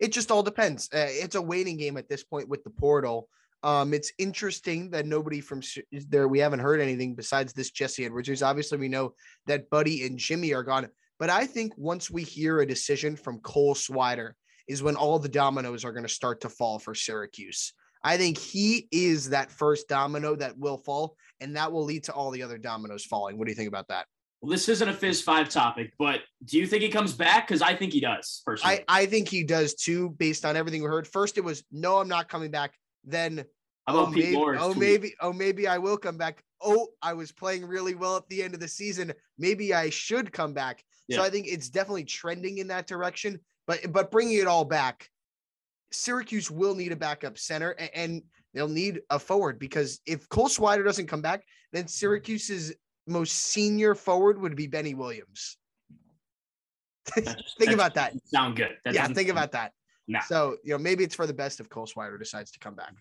it 0.00 0.12
just 0.12 0.32
all 0.32 0.42
depends. 0.42 0.90
Uh, 0.92 1.06
it's 1.08 1.36
a 1.36 1.42
waiting 1.42 1.76
game 1.76 1.96
at 1.96 2.08
this 2.08 2.24
point 2.24 2.48
with 2.48 2.64
the 2.64 2.70
portal. 2.70 3.28
Um, 3.62 3.94
it's 3.94 4.12
interesting 4.18 4.90
that 4.90 5.06
nobody 5.06 5.40
from 5.40 5.62
there, 6.08 6.28
we 6.28 6.40
haven't 6.40 6.60
heard 6.60 6.80
anything 6.80 7.14
besides 7.14 7.52
this 7.52 7.70
Jesse 7.70 8.04
Edwards. 8.04 8.42
Obviously, 8.42 8.78
we 8.78 8.88
know 8.88 9.14
that 9.46 9.70
Buddy 9.70 10.04
and 10.04 10.18
Jimmy 10.18 10.52
are 10.52 10.64
gone. 10.64 10.88
But 11.18 11.30
I 11.30 11.46
think 11.46 11.72
once 11.76 12.10
we 12.10 12.24
hear 12.24 12.60
a 12.60 12.66
decision 12.66 13.14
from 13.14 13.38
Cole 13.40 13.74
Swider, 13.74 14.32
is 14.68 14.82
when 14.82 14.96
all 14.96 15.18
the 15.18 15.28
dominoes 15.28 15.84
are 15.84 15.92
going 15.92 16.04
to 16.04 16.08
start 16.08 16.40
to 16.40 16.48
fall 16.48 16.78
for 16.78 16.94
Syracuse. 16.94 17.72
I 18.04 18.16
think 18.16 18.38
he 18.38 18.88
is 18.90 19.30
that 19.30 19.50
first 19.50 19.88
domino 19.88 20.34
that 20.36 20.58
will 20.58 20.78
fall, 20.78 21.16
and 21.40 21.56
that 21.56 21.70
will 21.70 21.84
lead 21.84 22.04
to 22.04 22.12
all 22.12 22.30
the 22.30 22.42
other 22.42 22.58
dominoes 22.58 23.04
falling. 23.04 23.38
What 23.38 23.46
do 23.46 23.52
you 23.52 23.56
think 23.56 23.68
about 23.68 23.88
that? 23.88 24.06
Well, 24.40 24.50
this 24.50 24.68
isn't 24.68 24.88
a 24.88 24.92
Fizz 24.92 25.22
five 25.22 25.48
topic, 25.48 25.92
but 25.98 26.20
do 26.44 26.58
you 26.58 26.66
think 26.66 26.82
he 26.82 26.88
comes 26.88 27.12
back? 27.12 27.46
Because 27.46 27.62
I 27.62 27.76
think 27.76 27.92
he 27.92 28.00
does. 28.00 28.42
Personally, 28.44 28.84
I, 28.88 29.02
I 29.02 29.06
think 29.06 29.28
he 29.28 29.44
does 29.44 29.74
too, 29.74 30.10
based 30.10 30.44
on 30.44 30.56
everything 30.56 30.82
we 30.82 30.88
heard. 30.88 31.06
First, 31.06 31.38
it 31.38 31.44
was 31.44 31.62
no, 31.70 31.98
I'm 31.98 32.08
not 32.08 32.28
coming 32.28 32.50
back. 32.50 32.72
Then 33.04 33.44
oh 33.86 34.06
maybe, 34.06 34.36
oh 34.36 34.74
maybe 34.74 35.14
oh 35.20 35.32
maybe 35.32 35.66
I 35.66 35.78
will 35.78 35.96
come 35.96 36.16
back. 36.16 36.42
oh, 36.60 36.88
I 37.02 37.12
was 37.12 37.32
playing 37.32 37.66
really 37.66 37.94
well 37.94 38.16
at 38.16 38.28
the 38.28 38.42
end 38.42 38.54
of 38.54 38.60
the 38.60 38.68
season. 38.68 39.12
Maybe 39.38 39.74
I 39.74 39.90
should 39.90 40.32
come 40.32 40.54
back. 40.54 40.84
Yeah. 41.08 41.18
So 41.18 41.24
I 41.24 41.30
think 41.30 41.48
it's 41.48 41.68
definitely 41.68 42.04
trending 42.04 42.58
in 42.58 42.68
that 42.68 42.86
direction. 42.86 43.40
But 43.66 43.92
but 43.92 44.10
bringing 44.10 44.38
it 44.38 44.46
all 44.46 44.64
back, 44.64 45.08
Syracuse 45.90 46.50
will 46.50 46.74
need 46.74 46.92
a 46.92 46.96
backup 46.96 47.38
center 47.38 47.70
and, 47.70 47.90
and 47.94 48.22
they'll 48.54 48.68
need 48.68 49.00
a 49.10 49.18
forward 49.18 49.58
because 49.58 50.00
if 50.06 50.28
Cole 50.28 50.48
Swider 50.48 50.84
doesn't 50.84 51.06
come 51.06 51.22
back, 51.22 51.42
then 51.72 51.86
Syracuse's 51.86 52.72
most 53.06 53.32
senior 53.32 53.94
forward 53.94 54.40
would 54.40 54.56
be 54.56 54.66
Benny 54.66 54.94
Williams. 54.94 55.56
Think 57.58 57.72
about 57.72 57.94
that. 57.94 58.14
Sound 58.26 58.56
good. 58.56 58.76
That 58.84 58.94
yeah, 58.94 59.08
think 59.08 59.28
about 59.28 59.52
that. 59.52 59.72
So 60.26 60.56
you 60.64 60.72
know 60.72 60.78
maybe 60.78 61.04
it's 61.04 61.14
for 61.14 61.26
the 61.26 61.34
best 61.34 61.60
if 61.60 61.68
Cole 61.68 61.86
Swider 61.86 62.18
decides 62.18 62.50
to 62.52 62.58
come 62.58 62.74
back. 62.74 62.92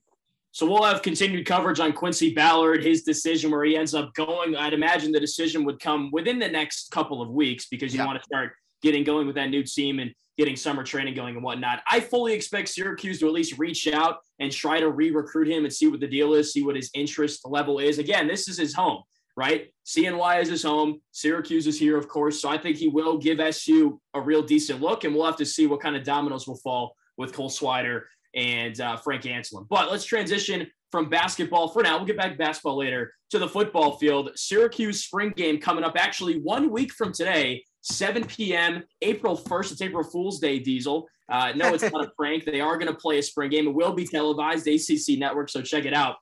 So 0.53 0.69
we'll 0.69 0.83
have 0.83 1.01
continued 1.01 1.45
coverage 1.45 1.79
on 1.79 1.93
Quincy 1.93 2.33
Ballard, 2.33 2.83
his 2.83 3.03
decision 3.03 3.51
where 3.51 3.63
he 3.63 3.77
ends 3.77 3.93
up 3.95 4.13
going. 4.15 4.55
I'd 4.55 4.73
imagine 4.73 5.13
the 5.13 5.19
decision 5.19 5.63
would 5.63 5.79
come 5.79 6.09
within 6.11 6.39
the 6.39 6.47
next 6.49 6.91
couple 6.91 7.21
of 7.21 7.29
weeks 7.29 7.67
because 7.67 7.93
you 7.93 7.99
Yeah. 8.01 8.05
want 8.05 8.19
to 8.19 8.23
start 8.25 8.51
getting 8.81 9.03
going 9.05 9.27
with 9.27 9.35
that 9.35 9.49
new 9.49 9.63
team 9.63 9.99
and 9.99 10.13
getting 10.37 10.55
summer 10.57 10.83
training 10.83 11.13
going 11.13 11.35
and 11.35 11.43
whatnot. 11.43 11.81
I 11.89 11.99
fully 12.01 12.33
expect 12.33 12.67
Syracuse 12.67 13.19
to 13.19 13.27
at 13.27 13.31
least 13.33 13.57
reach 13.59 13.87
out 13.87 14.17
and 14.39 14.51
try 14.51 14.79
to 14.79 14.89
re-recruit 14.89 15.47
him 15.47 15.63
and 15.63 15.73
see 15.73 15.87
what 15.87 15.99
the 16.01 16.07
deal 16.07 16.33
is, 16.33 16.51
see 16.51 16.63
what 16.63 16.75
his 16.75 16.89
interest 16.93 17.45
level 17.45 17.79
is. 17.79 17.97
Again, 17.99 18.27
this 18.27 18.49
is 18.49 18.57
his 18.57 18.73
home, 18.73 19.03
right? 19.35 19.69
CNY 19.85 20.41
is 20.41 20.49
his 20.49 20.63
home. 20.63 21.01
Syracuse 21.11 21.67
is 21.67 21.79
here, 21.79 21.97
of 21.97 22.07
course. 22.07 22.41
So 22.41 22.49
I 22.49 22.57
think 22.57 22.77
he 22.77 22.87
will 22.87 23.17
give 23.17 23.39
SU 23.39 23.99
a 24.13 24.21
real 24.21 24.41
decent 24.41 24.81
look, 24.81 25.03
and 25.03 25.13
we'll 25.13 25.25
have 25.25 25.37
to 25.37 25.45
see 25.45 25.67
what 25.67 25.81
kind 25.81 25.95
of 25.95 26.03
dominoes 26.03 26.47
will 26.47 26.57
fall 26.57 26.95
with 27.17 27.33
Cole 27.33 27.49
Swider 27.49 28.01
and 28.35 28.79
uh, 28.79 28.97
Frank 28.97 29.23
Anselem. 29.23 29.67
But 29.69 29.91
let's 29.91 30.05
transition 30.05 30.67
from 30.91 31.09
basketball 31.09 31.69
for 31.69 31.83
now. 31.83 31.97
We'll 31.97 32.05
get 32.05 32.17
back 32.17 32.31
to 32.31 32.37
basketball 32.37 32.77
later 32.77 33.13
to 33.29 33.39
the 33.39 33.47
football 33.47 33.97
field. 33.97 34.31
Syracuse 34.35 35.03
spring 35.03 35.33
game 35.35 35.59
coming 35.59 35.83
up 35.83 35.93
actually 35.97 36.39
one 36.39 36.69
week 36.69 36.91
from 36.91 37.13
today, 37.13 37.63
7 37.81 38.25
p.m., 38.25 38.83
April 39.01 39.37
1st. 39.37 39.71
It's 39.71 39.81
April 39.81 40.03
Fool's 40.03 40.39
Day, 40.39 40.59
Diesel. 40.59 41.07
Uh, 41.29 41.53
no, 41.55 41.73
it's 41.73 41.89
not 41.89 42.05
a 42.05 42.09
prank. 42.17 42.43
They 42.43 42.59
are 42.59 42.77
going 42.77 42.91
to 42.91 42.97
play 42.97 43.19
a 43.19 43.23
spring 43.23 43.49
game. 43.49 43.67
It 43.67 43.73
will 43.73 43.93
be 43.93 44.05
televised, 44.05 44.67
ACC 44.67 45.17
Network, 45.17 45.49
so 45.49 45.61
check 45.61 45.85
it 45.85 45.93
out. 45.93 46.17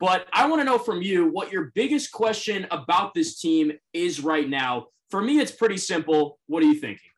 But 0.00 0.26
I 0.32 0.48
want 0.48 0.60
to 0.60 0.64
know 0.64 0.78
from 0.78 1.02
you 1.02 1.30
what 1.30 1.52
your 1.52 1.70
biggest 1.74 2.10
question 2.10 2.66
about 2.70 3.12
this 3.14 3.38
team 3.38 3.72
is 3.92 4.20
right 4.20 4.48
now. 4.48 4.86
For 5.10 5.20
me, 5.20 5.38
it's 5.38 5.52
pretty 5.52 5.76
simple. 5.76 6.38
What 6.46 6.62
are 6.62 6.66
you 6.66 6.74
thinking? 6.74 7.10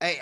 I 0.00 0.20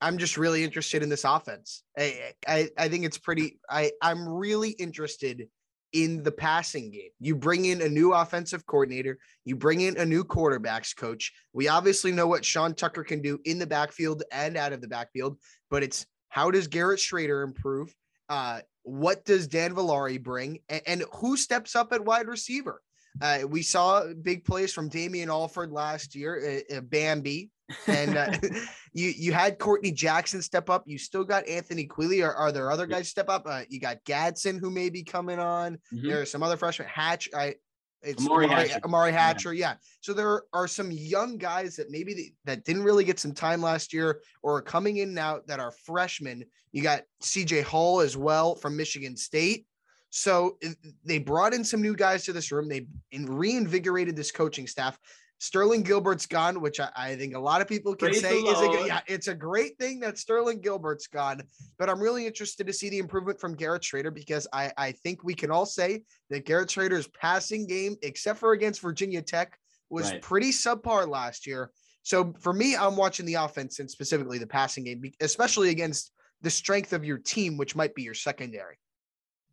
I'm 0.00 0.18
just 0.18 0.36
really 0.36 0.64
interested 0.64 1.02
in 1.02 1.08
this 1.08 1.24
offense. 1.24 1.84
I, 1.96 2.32
I 2.46 2.68
I 2.76 2.88
think 2.88 3.04
it's 3.04 3.18
pretty. 3.18 3.58
I 3.70 3.92
I'm 4.02 4.28
really 4.28 4.70
interested 4.70 5.48
in 5.92 6.22
the 6.22 6.32
passing 6.32 6.90
game. 6.90 7.10
You 7.20 7.36
bring 7.36 7.66
in 7.66 7.80
a 7.80 7.88
new 7.88 8.12
offensive 8.12 8.66
coordinator. 8.66 9.18
You 9.44 9.56
bring 9.56 9.82
in 9.82 9.96
a 9.96 10.04
new 10.04 10.24
quarterbacks 10.24 10.94
coach. 10.96 11.32
We 11.52 11.68
obviously 11.68 12.12
know 12.12 12.26
what 12.26 12.44
Sean 12.44 12.74
Tucker 12.74 13.04
can 13.04 13.22
do 13.22 13.38
in 13.44 13.58
the 13.58 13.66
backfield 13.66 14.22
and 14.32 14.56
out 14.56 14.72
of 14.72 14.80
the 14.80 14.88
backfield, 14.88 15.38
but 15.70 15.82
it's 15.82 16.06
how 16.28 16.50
does 16.50 16.66
Garrett 16.66 17.00
Shrader 17.00 17.44
improve? 17.44 17.94
Uh, 18.28 18.60
what 18.82 19.24
does 19.24 19.48
Dan 19.48 19.74
Villari 19.74 20.22
bring, 20.22 20.60
and, 20.68 20.82
and 20.86 21.04
who 21.14 21.36
steps 21.36 21.74
up 21.74 21.92
at 21.92 22.04
wide 22.04 22.28
receiver? 22.28 22.80
Uh, 23.20 23.40
we 23.48 23.62
saw 23.62 24.12
big 24.22 24.44
plays 24.44 24.72
from 24.72 24.88
Damien 24.88 25.30
Alford 25.30 25.72
last 25.72 26.14
year, 26.14 26.62
uh, 26.70 26.76
uh, 26.76 26.80
Bambi, 26.82 27.50
and 27.86 28.16
uh, 28.16 28.30
you 28.92 29.08
you 29.16 29.32
had 29.32 29.58
Courtney 29.58 29.90
Jackson 29.90 30.42
step 30.42 30.68
up. 30.68 30.84
You 30.86 30.98
still 30.98 31.24
got 31.24 31.48
Anthony 31.48 31.86
Queeley. 31.86 32.24
Are, 32.24 32.34
are 32.34 32.52
there 32.52 32.70
other 32.70 32.86
guys 32.86 33.08
step 33.08 33.28
up? 33.28 33.44
Uh, 33.46 33.62
you 33.68 33.80
got 33.80 34.04
Gadsden 34.04 34.58
who 34.58 34.70
may 34.70 34.90
be 34.90 35.02
coming 35.02 35.38
on. 35.38 35.78
Mhm. 35.92 36.08
There 36.08 36.20
are 36.20 36.26
some 36.26 36.42
other 36.42 36.56
freshmen. 36.56 36.88
Hatch, 36.88 37.28
I 37.34 37.54
it's 38.02 38.24
Amari 38.24 38.46
Amari, 38.46 38.68
Hatcher. 38.68 38.80
Amari 38.84 39.12
Yeah. 39.12 39.20
Hatcher. 39.20 39.54
Yeah. 39.54 39.74
So 40.00 40.12
there 40.12 40.42
are 40.52 40.68
some 40.68 40.90
young 40.90 41.38
guys 41.38 41.76
that 41.76 41.90
maybe 41.90 42.14
they, 42.14 42.32
that 42.44 42.64
didn't 42.64 42.84
really 42.84 43.04
get 43.04 43.18
some 43.18 43.32
time 43.32 43.60
last 43.60 43.92
year 43.92 44.20
or 44.42 44.56
are 44.56 44.62
coming 44.62 44.98
in 44.98 45.14
now 45.14 45.40
that 45.46 45.60
are 45.60 45.72
freshmen. 45.84 46.44
You 46.72 46.82
got 46.82 47.02
CJ 47.22 47.64
Hall 47.64 48.00
as 48.00 48.16
well 48.16 48.54
from 48.54 48.76
Michigan 48.76 49.16
State. 49.16 49.66
So 50.10 50.56
uh, 50.64 50.70
they 51.04 51.18
brought 51.18 51.52
in 51.52 51.64
some 51.64 51.82
new 51.82 51.94
guys 51.94 52.24
to 52.24 52.32
this 52.32 52.52
room. 52.52 52.68
They 52.68 52.86
reinvigorated 53.12 54.16
this 54.16 54.30
coaching 54.30 54.66
staff. 54.66 54.98
Sterling 55.38 55.82
Gilbert's 55.82 56.26
gone, 56.26 56.60
which 56.60 56.80
I, 56.80 56.88
I 56.96 57.16
think 57.16 57.34
a 57.34 57.38
lot 57.38 57.60
of 57.60 57.68
people 57.68 57.94
can 57.94 58.08
Praise 58.08 58.22
say 58.22 58.38
is 58.38 58.60
a 58.60 58.86
yeah, 58.86 59.00
it's 59.06 59.28
a 59.28 59.34
great 59.34 59.76
thing 59.78 60.00
that 60.00 60.18
Sterling 60.18 60.60
Gilbert's 60.60 61.06
gone. 61.06 61.42
But 61.78 61.90
I'm 61.90 62.00
really 62.00 62.26
interested 62.26 62.66
to 62.66 62.72
see 62.72 62.88
the 62.88 62.98
improvement 62.98 63.38
from 63.38 63.54
Garrett 63.54 63.82
Shrader 63.82 64.12
because 64.12 64.46
I, 64.52 64.72
I 64.78 64.92
think 64.92 65.24
we 65.24 65.34
can 65.34 65.50
all 65.50 65.66
say 65.66 66.04
that 66.30 66.46
Garrett 66.46 66.70
Shrader's 66.70 67.08
passing 67.08 67.66
game, 67.66 67.96
except 68.02 68.38
for 68.38 68.52
against 68.52 68.80
Virginia 68.80 69.20
Tech, 69.20 69.58
was 69.90 70.10
Right. 70.10 70.22
pretty 70.22 70.50
subpar 70.50 71.06
last 71.06 71.46
year. 71.46 71.70
So 72.02 72.32
for 72.40 72.52
me, 72.52 72.76
I'm 72.76 72.96
watching 72.96 73.26
the 73.26 73.34
offense 73.34 73.78
and 73.78 73.90
specifically 73.90 74.38
the 74.38 74.46
passing 74.46 74.84
game, 74.84 75.02
especially 75.20 75.70
against 75.70 76.12
the 76.40 76.50
strength 76.50 76.92
of 76.92 77.04
your 77.04 77.18
team, 77.18 77.56
which 77.56 77.76
might 77.76 77.94
be 77.94 78.02
your 78.02 78.14
secondary. 78.14 78.76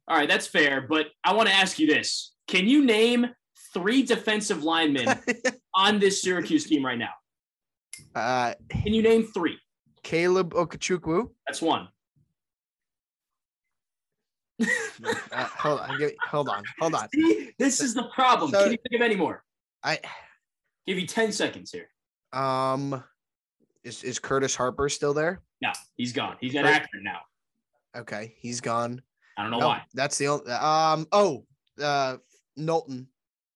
All 0.07 0.17
right, 0.17 0.29
that's 0.29 0.47
fair. 0.47 0.81
But 0.81 1.07
I 1.23 1.33
want 1.33 1.49
to 1.49 1.55
ask 1.55 1.79
you 1.79 1.87
this: 1.87 2.33
Can 2.47 2.67
you 2.67 2.85
name 2.85 3.27
three 3.73 4.03
defensive 4.03 4.63
linemen 4.63 5.07
on 5.75 5.99
this 5.99 6.21
Syracuse 6.21 6.65
team 6.65 6.85
right 6.85 6.97
now? 6.97 7.09
uh, 8.15 8.53
Can 8.69 8.93
you 8.93 9.01
name 9.01 9.23
three? 9.23 9.57
Caleb 10.03 10.53
Okechukwu. 10.53 11.29
That's 11.47 11.61
one. 11.61 11.87
Uh, 14.61 14.65
hold 15.57 15.79
on, 15.79 15.97
give- 15.97 16.11
hold 16.29 16.47
on, 16.49 16.63
hold 16.79 16.93
on. 16.93 17.09
See, 17.13 17.51
this 17.57 17.81
is 17.81 17.93
the 17.93 18.03
problem. 18.13 18.51
So- 18.51 18.63
Can 18.63 18.71
you 18.73 18.77
think 18.89 19.01
of 19.01 19.05
any 19.05 19.15
more? 19.15 19.43
I 19.83 19.99
Give 20.85 20.99
you 20.99 21.07
ten 21.07 21.31
seconds 21.31 21.71
here. 21.71 21.87
um, 22.39 23.03
is 23.83 24.03
is 24.03 24.19
Curtis 24.19 24.55
Harper 24.55 24.87
still 24.89 25.13
there? 25.13 25.41
No, 25.61 25.71
he's 25.95 26.13
gone. 26.13 26.37
He's 26.39 26.55
at 26.55 26.63
Right. 26.65 26.75
Akron 26.81 27.03
now. 27.03 27.19
Okay, 27.95 28.33
he's 28.37 28.61
gone. 28.61 29.01
I 29.37 29.41
don't 29.43 29.51
know 29.51 29.59
No, 29.59 29.67
why. 29.67 29.81
That's 29.93 30.17
the 30.17 30.27
only. 30.27 30.51
Um. 30.51 31.07
Oh, 31.11 31.45
uh, 31.81 32.17
Nolton. 32.57 33.07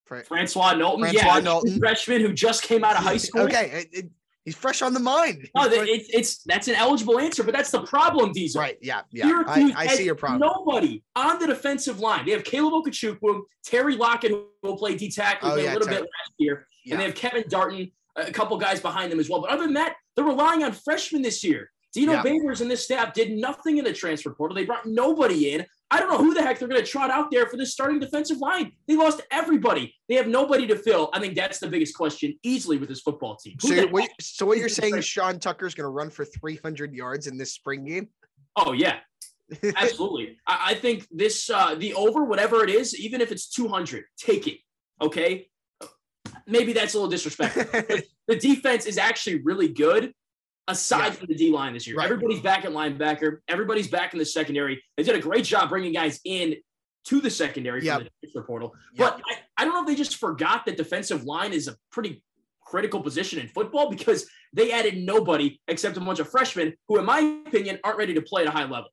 Fra- 0.08 0.24
Francois 0.24 0.72
Nolton, 0.74 1.00
Francois 1.00 1.36
yeah, 1.36 1.40
Nolton. 1.42 1.78
freshman 1.78 2.20
who 2.22 2.32
just 2.32 2.62
came 2.62 2.82
out 2.82 2.96
of 2.96 3.02
high 3.04 3.18
school. 3.18 3.42
Okay, 3.42 3.70
it- 3.92 3.98
it- 4.04 4.10
he's 4.44 4.56
fresh 4.56 4.80
on 4.80 4.94
the 4.94 5.00
mind. 5.00 5.48
No, 5.54 5.68
that- 5.68 5.86
it's 5.86 6.08
it's 6.10 6.42
that's 6.44 6.66
an 6.68 6.74
eligible 6.74 7.18
answer, 7.18 7.42
but 7.44 7.54
that's 7.54 7.70
the 7.70 7.82
problem, 7.82 8.32
Diesel. 8.32 8.60
right. 8.62 8.78
Yeah. 8.80 9.02
Yeah. 9.12 9.42
I, 9.46 9.72
I 9.76 9.86
see 9.88 10.04
your 10.04 10.14
problem. 10.14 10.40
Nobody 10.40 11.02
on 11.14 11.38
the 11.38 11.46
defensive 11.46 12.00
line. 12.00 12.24
They 12.24 12.32
have 12.32 12.44
Caleb 12.44 12.72
Okechukwu, 12.84 13.42
Terry 13.64 13.96
Lockett, 13.96 14.30
who 14.32 14.46
will 14.62 14.78
play 14.78 14.94
D 14.96 15.10
tackle 15.10 15.50
Oh, 15.50 15.54
a 15.54 15.56
little 15.56 15.80
Terry. 15.80 15.96
bit 15.96 16.00
last 16.00 16.32
year, 16.38 16.66
Yeah. 16.84 16.94
and 16.94 17.00
they 17.00 17.04
have 17.04 17.14
Kevin 17.14 17.44
Darton, 17.48 17.92
a 18.16 18.32
couple 18.32 18.56
guys 18.56 18.80
behind 18.80 19.12
them 19.12 19.20
as 19.20 19.28
well. 19.28 19.42
But 19.42 19.50
other 19.50 19.64
than 19.64 19.74
that, 19.74 19.96
they're 20.16 20.24
relying 20.24 20.64
on 20.64 20.72
freshmen 20.72 21.20
this 21.20 21.44
year. 21.44 21.70
Dino 21.92 22.12
Yeah. 22.12 22.22
Babers 22.22 22.60
and 22.62 22.70
this 22.70 22.84
staff 22.84 23.12
did 23.12 23.32
nothing 23.32 23.76
in 23.78 23.84
the 23.84 23.92
transfer 23.92 24.30
portal. 24.30 24.54
They 24.54 24.64
brought 24.64 24.86
nobody 24.86 25.52
in. 25.52 25.66
I 25.90 26.00
don't 26.00 26.10
know 26.10 26.18
who 26.18 26.34
the 26.34 26.42
heck 26.42 26.58
they're 26.58 26.68
going 26.68 26.82
to 26.82 26.86
trot 26.86 27.10
out 27.10 27.30
there 27.30 27.46
for 27.46 27.56
this 27.56 27.72
starting 27.72 27.98
defensive 27.98 28.38
line. 28.38 28.72
They 28.86 28.96
lost 28.96 29.22
everybody. 29.30 29.94
They 30.08 30.16
have 30.16 30.28
nobody 30.28 30.66
to 30.66 30.76
fill. 30.76 31.08
I 31.14 31.20
think 31.20 31.34
that's 31.34 31.58
the 31.58 31.68
biggest 31.68 31.96
question 31.96 32.38
easily 32.42 32.76
with 32.76 32.90
this 32.90 33.00
football 33.00 33.36
team. 33.36 33.56
Who 33.62 33.68
So, 33.68 33.86
what, 33.88 34.10
so 34.20 34.44
what 34.46 34.58
you're 34.58 34.68
saying, 34.68 34.94
fresh- 34.94 35.06
Sean 35.06 35.38
Tucker's 35.38 35.74
going 35.74 35.86
to 35.86 35.90
run 35.90 36.10
for 36.10 36.26
300 36.26 36.92
yards 36.92 37.26
in 37.26 37.38
this 37.38 37.52
spring 37.52 37.86
game? 37.86 38.08
Oh 38.56 38.72
yeah, 38.72 38.96
absolutely. 39.76 40.36
I, 40.46 40.70
I 40.70 40.74
think 40.74 41.06
this 41.10 41.48
uh, 41.48 41.74
the 41.74 41.94
over 41.94 42.24
whatever 42.24 42.64
it 42.64 42.70
is, 42.70 42.98
even 42.98 43.20
if 43.20 43.32
it's 43.32 43.48
200, 43.48 44.04
take 44.18 44.46
it. 44.46 44.58
Okay, 45.00 45.48
maybe 46.46 46.72
that's 46.72 46.94
a 46.94 46.96
little 46.98 47.10
disrespectful. 47.10 47.64
The 48.28 48.36
defense 48.36 48.84
is 48.84 48.98
actually 48.98 49.40
really 49.42 49.68
good. 49.68 50.12
Aside 50.68 51.06
Yeah. 51.06 51.10
from 51.12 51.26
the 51.28 51.34
D 51.34 51.50
line 51.50 51.72
this 51.72 51.86
year, 51.86 51.96
Right. 51.96 52.04
everybody's 52.04 52.40
back 52.40 52.64
at 52.66 52.72
linebacker. 52.72 53.38
Everybody's 53.48 53.88
back 53.88 54.12
in 54.12 54.18
the 54.18 54.24
secondary. 54.24 54.82
They 54.96 55.02
did 55.02 55.14
a 55.16 55.20
great 55.20 55.44
job 55.44 55.70
bringing 55.70 55.92
guys 55.94 56.20
in 56.24 56.56
to 57.06 57.20
the 57.22 57.30
secondary 57.30 57.82
Yep. 57.82 57.96
from 57.96 58.04
the 58.04 58.10
transfer 58.20 58.42
portal. 58.42 58.74
Yep. 58.94 58.98
But 59.16 59.22
I, 59.30 59.38
I 59.56 59.64
don't 59.64 59.72
know 59.74 59.80
if 59.80 59.86
they 59.86 59.94
just 59.94 60.16
forgot 60.16 60.66
that 60.66 60.76
defensive 60.76 61.24
line 61.24 61.54
is 61.54 61.68
a 61.68 61.76
pretty 61.90 62.22
critical 62.60 63.00
position 63.00 63.38
in 63.38 63.48
football 63.48 63.88
because 63.90 64.28
they 64.52 64.72
added 64.72 64.98
nobody 64.98 65.58
except 65.68 65.96
a 65.96 66.00
bunch 66.00 66.18
of 66.18 66.28
freshmen 66.30 66.74
who, 66.86 66.98
in 66.98 67.06
my 67.06 67.40
opinion, 67.46 67.78
aren't 67.82 67.96
ready 67.96 68.12
to 68.12 68.20
play 68.20 68.42
at 68.42 68.48
a 68.48 68.50
high 68.50 68.64
level. 68.64 68.90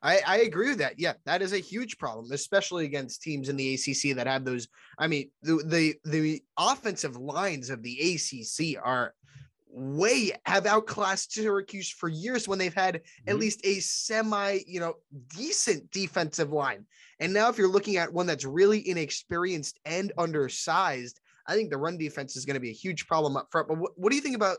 I, 0.00 0.20
I 0.26 0.36
agree 0.38 0.68
with 0.68 0.78
that. 0.78 0.98
Yeah, 0.98 1.14
that 1.26 1.42
is 1.42 1.52
a 1.52 1.58
huge 1.58 1.98
problem, 1.98 2.30
especially 2.32 2.84
against 2.86 3.20
teams 3.20 3.48
in 3.48 3.56
the 3.56 3.74
ACC 3.74 4.14
that 4.16 4.26
have 4.28 4.44
those. 4.44 4.68
I 4.96 5.08
mean, 5.08 5.30
the 5.42 5.60
the 5.66 5.94
the 6.04 6.42
offensive 6.56 7.16
lines 7.16 7.68
of 7.68 7.82
the 7.82 7.98
ACC 8.14 8.78
are 8.82 9.12
way 9.70 10.32
have 10.46 10.66
outclassed 10.66 11.32
Syracuse 11.32 11.90
for 11.90 12.08
years 12.08 12.48
when 12.48 12.58
they've 12.58 12.74
had 12.74 12.96
at 13.26 13.34
Mhm. 13.36 13.38
least 13.38 13.60
a 13.64 13.80
semi, 13.80 14.60
you 14.66 14.80
know, 14.80 14.94
decent 15.36 15.90
defensive 15.90 16.52
line. 16.52 16.86
And 17.20 17.32
now 17.32 17.48
if 17.48 17.58
you're 17.58 17.68
looking 17.68 17.96
at 17.96 18.12
one 18.12 18.26
that's 18.26 18.44
really 18.44 18.86
inexperienced 18.88 19.78
and 19.84 20.12
undersized, 20.18 21.20
I 21.46 21.54
think 21.54 21.70
the 21.70 21.76
run 21.78 21.98
defense 21.98 22.36
is 22.36 22.44
going 22.44 22.54
to 22.54 22.60
be 22.60 22.70
a 22.70 22.74
huge 22.74 23.06
problem 23.06 23.36
up 23.36 23.48
front. 23.50 23.68
But 23.68 23.78
what, 23.78 23.92
what 23.98 24.10
do 24.10 24.16
you 24.16 24.22
think 24.22 24.36
about 24.36 24.58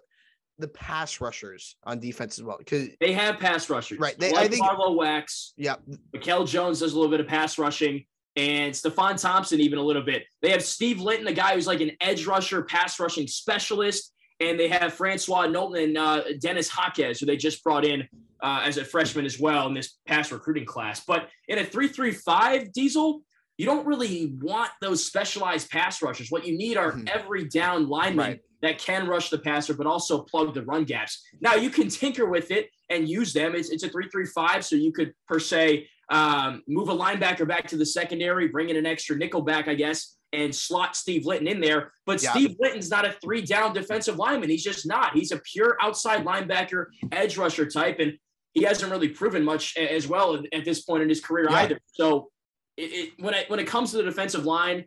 the 0.58 0.68
pass 0.68 1.22
rushers 1.22 1.76
on 1.84 2.00
defense 2.00 2.38
as 2.38 2.44
well? 2.44 2.58
Because 2.58 2.90
They 3.00 3.14
have 3.14 3.40
pass 3.40 3.70
rushers. 3.70 4.00
Right, 4.00 4.18
they- 4.20 4.32
like 4.32 4.46
I 4.46 4.48
think- 4.48 4.62
Marlowe 4.62 4.94
Wax, 4.94 5.54
yeah, 5.58 5.76
Mikel 6.14 6.46
Jones 6.46 6.80
does 6.80 6.94
a 6.94 6.96
little 6.96 7.12
bit 7.12 7.20
of 7.20 7.28
pass 7.28 7.58
rushing. 7.58 8.06
and 8.36 8.74
Stefon 8.74 9.20
Thompson 9.20 9.60
even 9.60 9.80
a 9.80 9.84
little 9.84 10.04
bit. 10.04 10.24
They 10.42 10.52
have 10.52 10.64
Steve 10.64 11.02
Linton, 11.02 11.28
a 11.28 11.34
guy 11.34 11.56
who's 11.56 11.68
like 11.68 11.82
an 11.82 11.92
edge 12.00 12.26
rusher, 12.26 12.62
pass 12.64 12.98
rushing 13.00 13.28
specialist, 13.28 14.14
and 14.40 14.60
they 14.60 14.68
have 14.68 14.94
Francois 14.94 15.48
Nolton 15.48 15.84
and 15.84 15.98
uh, 15.98 16.24
Dennis 16.40 16.70
Jaquez, 16.76 17.20
who 17.20 17.26
they 17.26 17.38
just 17.38 17.64
brought 17.64 17.86
in 17.86 18.08
uh, 18.42 18.62
as 18.64 18.78
a 18.78 18.86
freshman 18.86 19.26
as 19.26 19.40
well 19.40 19.68
in 19.68 19.74
this 19.74 19.98
past 20.08 20.32
recruiting 20.32 20.66
class. 20.66 21.04
But 21.06 21.30
in 21.48 21.60
a 21.60 21.66
three-three-five 21.66 22.72
diesel, 22.72 23.22
you 23.58 23.66
don't 23.66 23.86
really 23.86 24.38
want 24.42 24.72
those 24.80 25.06
specialized 25.06 25.70
pass 25.70 26.02
rushers. 26.02 26.32
What 26.32 26.48
you 26.48 26.58
need 26.58 26.78
are 26.78 26.94
mm-hmm. 26.94 27.10
every 27.14 27.50
down 27.50 27.90
linemen 27.90 28.26
right. 28.26 28.42
that 28.62 28.78
can 28.78 29.08
rush 29.08 29.30
the 29.30 29.40
passer, 29.40 29.74
but 29.74 29.86
also 29.86 30.22
plug 30.22 30.54
the 30.54 30.64
run 30.64 30.86
gaps. 30.86 31.22
Now 31.42 31.56
you 31.56 31.70
can 31.70 31.90
tinker 31.90 32.28
with 32.30 32.52
it 32.52 32.70
and 32.90 33.10
use 33.10 33.34
them. 33.34 33.56
It's, 33.56 33.70
it's 33.70 33.84
a 33.84 33.90
three-three-five, 33.90 34.64
so 34.64 34.78
you 34.78 34.94
could 34.94 35.14
per 35.28 35.40
se 35.40 35.90
um, 36.10 36.64
move 36.68 36.88
a 36.88 36.96
linebacker 36.96 37.46
back 37.46 37.68
to 37.68 37.78
the 37.78 37.86
secondary, 37.86 38.48
bring 38.48 38.70
in 38.70 38.78
an 38.78 38.86
extra 38.86 39.18
nickel 39.18 39.42
back, 39.42 39.68
I 39.68 39.76
guess, 39.76 40.16
and 40.34 40.54
slot 40.54 40.96
Steve 40.96 41.26
Linton 41.26 41.48
in 41.48 41.60
there. 41.60 41.92
But 42.06 42.22
yeah. 42.22 42.32
Steve 42.32 42.56
Linton's 42.60 42.90
not 42.90 43.06
a 43.06 43.14
three 43.24 43.42
down 43.42 43.74
defensive 43.74 44.18
lineman. 44.18 44.50
He's 44.50 44.64
just 44.64 44.88
not. 44.88 45.14
He's 45.14 45.32
a 45.32 45.40
pure 45.40 45.78
outside 45.82 46.26
linebacker, 46.26 46.86
edge 47.12 47.38
rusher 47.38 47.66
type. 47.66 48.00
And 48.00 48.14
he 48.54 48.64
hasn't 48.64 48.92
really 48.92 49.10
proven 49.10 49.44
much 49.44 49.78
as 49.78 50.08
well 50.08 50.42
at 50.54 50.66
this 50.66 50.82
point 50.82 51.04
in 51.04 51.10
his 51.10 51.22
career 51.22 51.48
yeah. 51.50 51.58
either. 51.58 51.80
So 51.94 52.30
it, 52.78 52.82
it, 52.82 53.10
when 53.20 53.34
it 53.34 53.50
when 53.50 53.60
it 53.60 53.68
comes 53.68 53.92
to 53.92 53.98
the 53.98 54.04
defensive 54.04 54.46
line, 54.46 54.86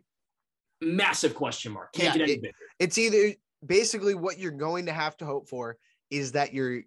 massive 0.81 1.35
question 1.35 1.71
mark. 1.71 1.93
Can't 1.93 2.15
yeah, 2.15 2.25
get 2.25 2.29
any 2.29 2.39
bigger. 2.39 2.53
It's 2.79 2.97
either 2.97 3.33
basically 3.65 4.15
what 4.15 4.39
you're 4.39 4.51
going 4.51 4.85
to 4.87 4.93
have 4.93 5.17
to 5.17 5.25
hope 5.25 5.47
for 5.47 5.77
is 6.09 6.33
that 6.33 6.53
your 6.53 6.81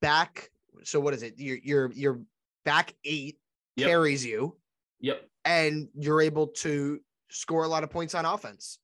back. 0.00 0.50
So 0.84 1.00
what 1.00 1.14
is 1.14 1.22
it? 1.22 1.38
Your 1.38 1.58
your 1.62 1.92
your 1.92 2.20
back 2.64 2.94
eight 3.04 3.38
yep. 3.76 3.88
carries 3.88 4.24
you. 4.24 4.56
Yep. 5.00 5.28
And 5.44 5.88
you're 5.94 6.20
able 6.22 6.48
to 6.48 7.00
score 7.30 7.64
a 7.64 7.68
lot 7.68 7.84
of 7.84 7.90
points 7.90 8.14
on 8.14 8.24
offense. 8.24 8.78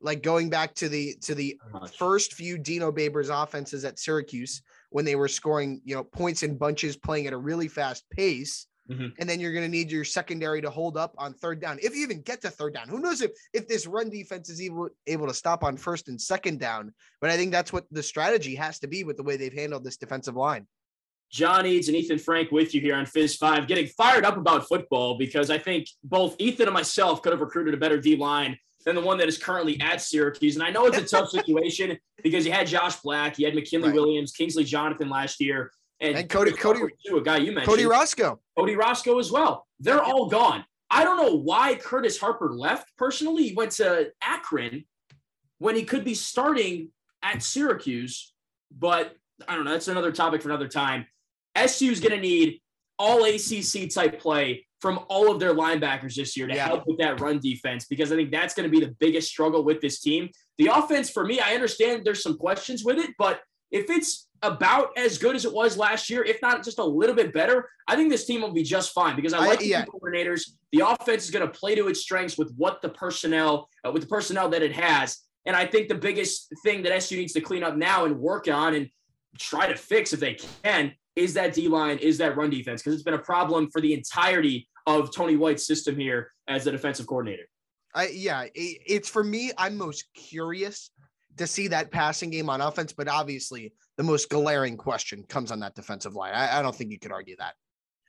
Like 0.00 0.22
going 0.22 0.50
back 0.50 0.74
to 0.76 0.88
the 0.88 1.14
to 1.22 1.34
the 1.34 1.58
first 1.96 2.34
few 2.34 2.58
Dino 2.58 2.90
Babers 2.90 3.30
offenses 3.30 3.84
at 3.84 3.98
Syracuse 3.98 4.62
when 4.90 5.04
they 5.04 5.14
were 5.14 5.28
scoring, 5.28 5.80
you 5.84 5.94
know, 5.94 6.02
points 6.02 6.42
in 6.42 6.58
bunches, 6.58 6.96
playing 6.96 7.28
at 7.28 7.32
a 7.32 7.38
really 7.38 7.68
fast 7.68 8.04
pace. 8.10 8.66
Mm-hmm. 8.90 9.08
And 9.20 9.30
then 9.30 9.38
you're 9.38 9.52
going 9.52 9.64
to 9.64 9.70
need 9.70 9.92
your 9.92 10.04
secondary 10.04 10.60
to 10.60 10.68
hold 10.68 10.96
up 10.96 11.14
on 11.16 11.34
third 11.34 11.60
down. 11.60 11.78
If 11.80 11.94
you 11.94 12.02
even 12.02 12.20
get 12.22 12.42
to 12.42 12.50
third 12.50 12.74
down, 12.74 12.88
who 12.88 12.98
knows 12.98 13.22
if 13.22 13.30
if 13.52 13.68
this 13.68 13.86
run 13.86 14.10
defense 14.10 14.50
is 14.50 14.60
able 14.60 14.88
able 15.06 15.28
to 15.28 15.34
stop 15.34 15.62
on 15.62 15.76
first 15.76 16.08
and 16.08 16.20
second 16.20 16.58
down. 16.58 16.92
But 17.20 17.30
I 17.30 17.36
think 17.36 17.52
that's 17.52 17.72
what 17.72 17.84
the 17.92 18.02
strategy 18.02 18.56
has 18.56 18.80
to 18.80 18.88
be 18.88 19.04
with 19.04 19.16
the 19.16 19.22
way 19.22 19.36
they've 19.36 19.52
handled 19.52 19.84
this 19.84 19.98
defensive 19.98 20.34
line. 20.34 20.66
John 21.32 21.64
Eads 21.64 21.88
and 21.88 21.96
Ethan 21.96 22.18
Frank 22.18 22.50
with 22.50 22.74
you 22.74 22.80
here 22.80 22.94
on 22.94 23.06
Fizz 23.06 23.36
Five, 23.36 23.66
getting 23.66 23.86
fired 23.86 24.24
up 24.24 24.36
about 24.36 24.68
football 24.68 25.16
because 25.16 25.50
I 25.50 25.58
think 25.58 25.88
both 26.04 26.36
Ethan 26.38 26.66
and 26.66 26.74
myself 26.74 27.22
could 27.22 27.32
have 27.32 27.40
recruited 27.40 27.72
a 27.72 27.78
better 27.78 27.98
D 27.98 28.16
line 28.16 28.58
than 28.84 28.94
the 28.94 29.00
one 29.00 29.16
that 29.16 29.28
is 29.28 29.38
currently 29.38 29.80
at 29.80 30.02
Syracuse. 30.02 30.56
And 30.56 30.62
I 30.62 30.70
know 30.70 30.86
it's 30.86 30.98
a 30.98 31.04
tough 31.04 31.28
situation 31.30 31.98
because 32.22 32.44
you 32.44 32.52
had 32.52 32.66
Josh 32.66 32.96
Black, 32.96 33.38
you 33.38 33.46
had 33.46 33.54
McKinley 33.54 33.88
right. 33.88 33.94
Williams, 33.94 34.32
Kingsley 34.32 34.64
Jonathan 34.64 35.08
last 35.08 35.40
year, 35.40 35.70
and, 36.00 36.18
and 36.18 36.28
Cody 36.28 36.52
Cody 36.52 36.80
too, 37.06 37.16
a 37.16 37.22
guy 37.22 37.38
you 37.38 37.52
mentioned, 37.52 37.66
Cody 37.66 37.86
Roscoe, 37.86 38.38
Cody 38.58 38.76
Roscoe 38.76 39.18
as 39.18 39.32
well. 39.32 39.66
They're 39.80 40.02
all 40.02 40.28
gone. 40.28 40.64
I 40.90 41.04
don't 41.04 41.16
know 41.16 41.36
why 41.36 41.76
Curtis 41.76 42.18
Harper 42.18 42.52
left. 42.52 42.94
Personally, 42.98 43.48
he 43.48 43.54
went 43.54 43.70
to 43.72 44.12
Akron 44.20 44.84
when 45.58 45.76
he 45.76 45.84
could 45.84 46.04
be 46.04 46.14
starting 46.14 46.90
at 47.22 47.42
Syracuse, 47.42 48.34
but 48.70 49.16
I 49.48 49.54
don't 49.54 49.64
know. 49.64 49.70
That's 49.70 49.88
another 49.88 50.12
topic 50.12 50.42
for 50.42 50.48
another 50.50 50.68
time. 50.68 51.06
SU 51.56 51.90
is 51.90 52.00
going 52.00 52.14
to 52.14 52.20
need 52.20 52.60
all 52.98 53.24
ACC 53.24 53.90
type 53.92 54.20
play 54.20 54.66
from 54.80 54.98
all 55.08 55.30
of 55.30 55.38
their 55.38 55.54
linebackers 55.54 56.16
this 56.16 56.36
year 56.36 56.48
to 56.48 56.54
yeah. 56.54 56.66
help 56.66 56.84
with 56.86 56.98
that 56.98 57.20
run 57.20 57.38
defense 57.38 57.84
because 57.86 58.10
I 58.10 58.16
think 58.16 58.32
that's 58.32 58.52
going 58.52 58.68
to 58.68 58.70
be 58.70 58.84
the 58.84 58.94
biggest 58.98 59.28
struggle 59.28 59.62
with 59.62 59.80
this 59.80 60.00
team. 60.00 60.28
The 60.58 60.66
offense, 60.66 61.08
for 61.08 61.24
me, 61.24 61.40
I 61.40 61.54
understand 61.54 62.04
there's 62.04 62.22
some 62.22 62.36
questions 62.36 62.84
with 62.84 62.98
it, 62.98 63.10
but 63.18 63.40
if 63.70 63.88
it's 63.90 64.28
about 64.42 64.88
as 64.98 65.18
good 65.18 65.36
as 65.36 65.44
it 65.44 65.52
was 65.52 65.76
last 65.76 66.10
year, 66.10 66.24
if 66.24 66.42
not 66.42 66.64
just 66.64 66.80
a 66.80 66.84
little 66.84 67.14
bit 67.14 67.32
better, 67.32 67.68
I 67.86 67.94
think 67.94 68.10
this 68.10 68.26
team 68.26 68.42
will 68.42 68.52
be 68.52 68.64
just 68.64 68.92
fine 68.92 69.14
because 69.14 69.32
I 69.32 69.38
like 69.38 69.60
I, 69.60 69.64
yeah. 69.64 69.84
the 69.84 69.92
coordinators. 69.92 70.50
The 70.72 70.86
offense 70.86 71.24
is 71.24 71.30
going 71.30 71.46
to 71.46 71.58
play 71.58 71.76
to 71.76 71.86
its 71.86 72.00
strengths 72.00 72.36
with 72.36 72.52
what 72.56 72.82
the 72.82 72.88
personnel, 72.88 73.68
uh, 73.86 73.92
with 73.92 74.02
the 74.02 74.08
personnel 74.08 74.48
that 74.48 74.62
it 74.62 74.72
has. 74.72 75.18
And 75.46 75.54
I 75.54 75.64
think 75.64 75.88
the 75.88 75.94
biggest 75.94 76.52
thing 76.64 76.82
that 76.82 76.92
SU 76.92 77.16
needs 77.16 77.32
to 77.34 77.40
clean 77.40 77.62
up 77.62 77.76
now 77.76 78.04
and 78.04 78.18
work 78.18 78.48
on 78.48 78.74
and 78.74 78.88
try 79.38 79.66
to 79.68 79.76
fix 79.76 80.12
if 80.12 80.20
they 80.20 80.34
can 80.34 80.92
is 81.16 81.34
that 81.34 81.54
D 81.54 81.68
line, 81.68 81.98
is 81.98 82.18
that 82.18 82.36
run 82.36 82.50
defense, 82.50 82.82
because 82.82 82.94
it's 82.94 83.02
been 83.02 83.14
a 83.14 83.18
problem 83.18 83.68
for 83.70 83.80
the 83.80 83.92
entirety 83.92 84.68
of 84.86 85.14
Tony 85.14 85.36
White's 85.36 85.66
system 85.66 85.96
here 85.96 86.32
as 86.48 86.64
the 86.64 86.72
defensive 86.72 87.06
coordinator. 87.06 87.44
I, 87.94 88.08
yeah, 88.08 88.44
it, 88.44 88.78
it's 88.86 89.08
for 89.08 89.22
me. 89.22 89.52
I'm 89.58 89.76
most 89.76 90.06
curious 90.14 90.90
to 91.36 91.46
see 91.46 91.68
that 91.68 91.90
passing 91.90 92.30
game 92.30 92.50
on 92.50 92.60
offense, 92.60 92.92
but 92.92 93.08
obviously 93.08 93.72
the 93.96 94.02
most 94.02 94.28
glaring 94.28 94.76
question 94.76 95.24
comes 95.28 95.52
on 95.52 95.60
that 95.60 95.74
defensive 95.74 96.14
line. 96.14 96.34
I, 96.34 96.58
I 96.58 96.62
don't 96.62 96.74
think 96.74 96.90
you 96.90 96.98
could 96.98 97.12
argue 97.12 97.36
that. 97.38 97.54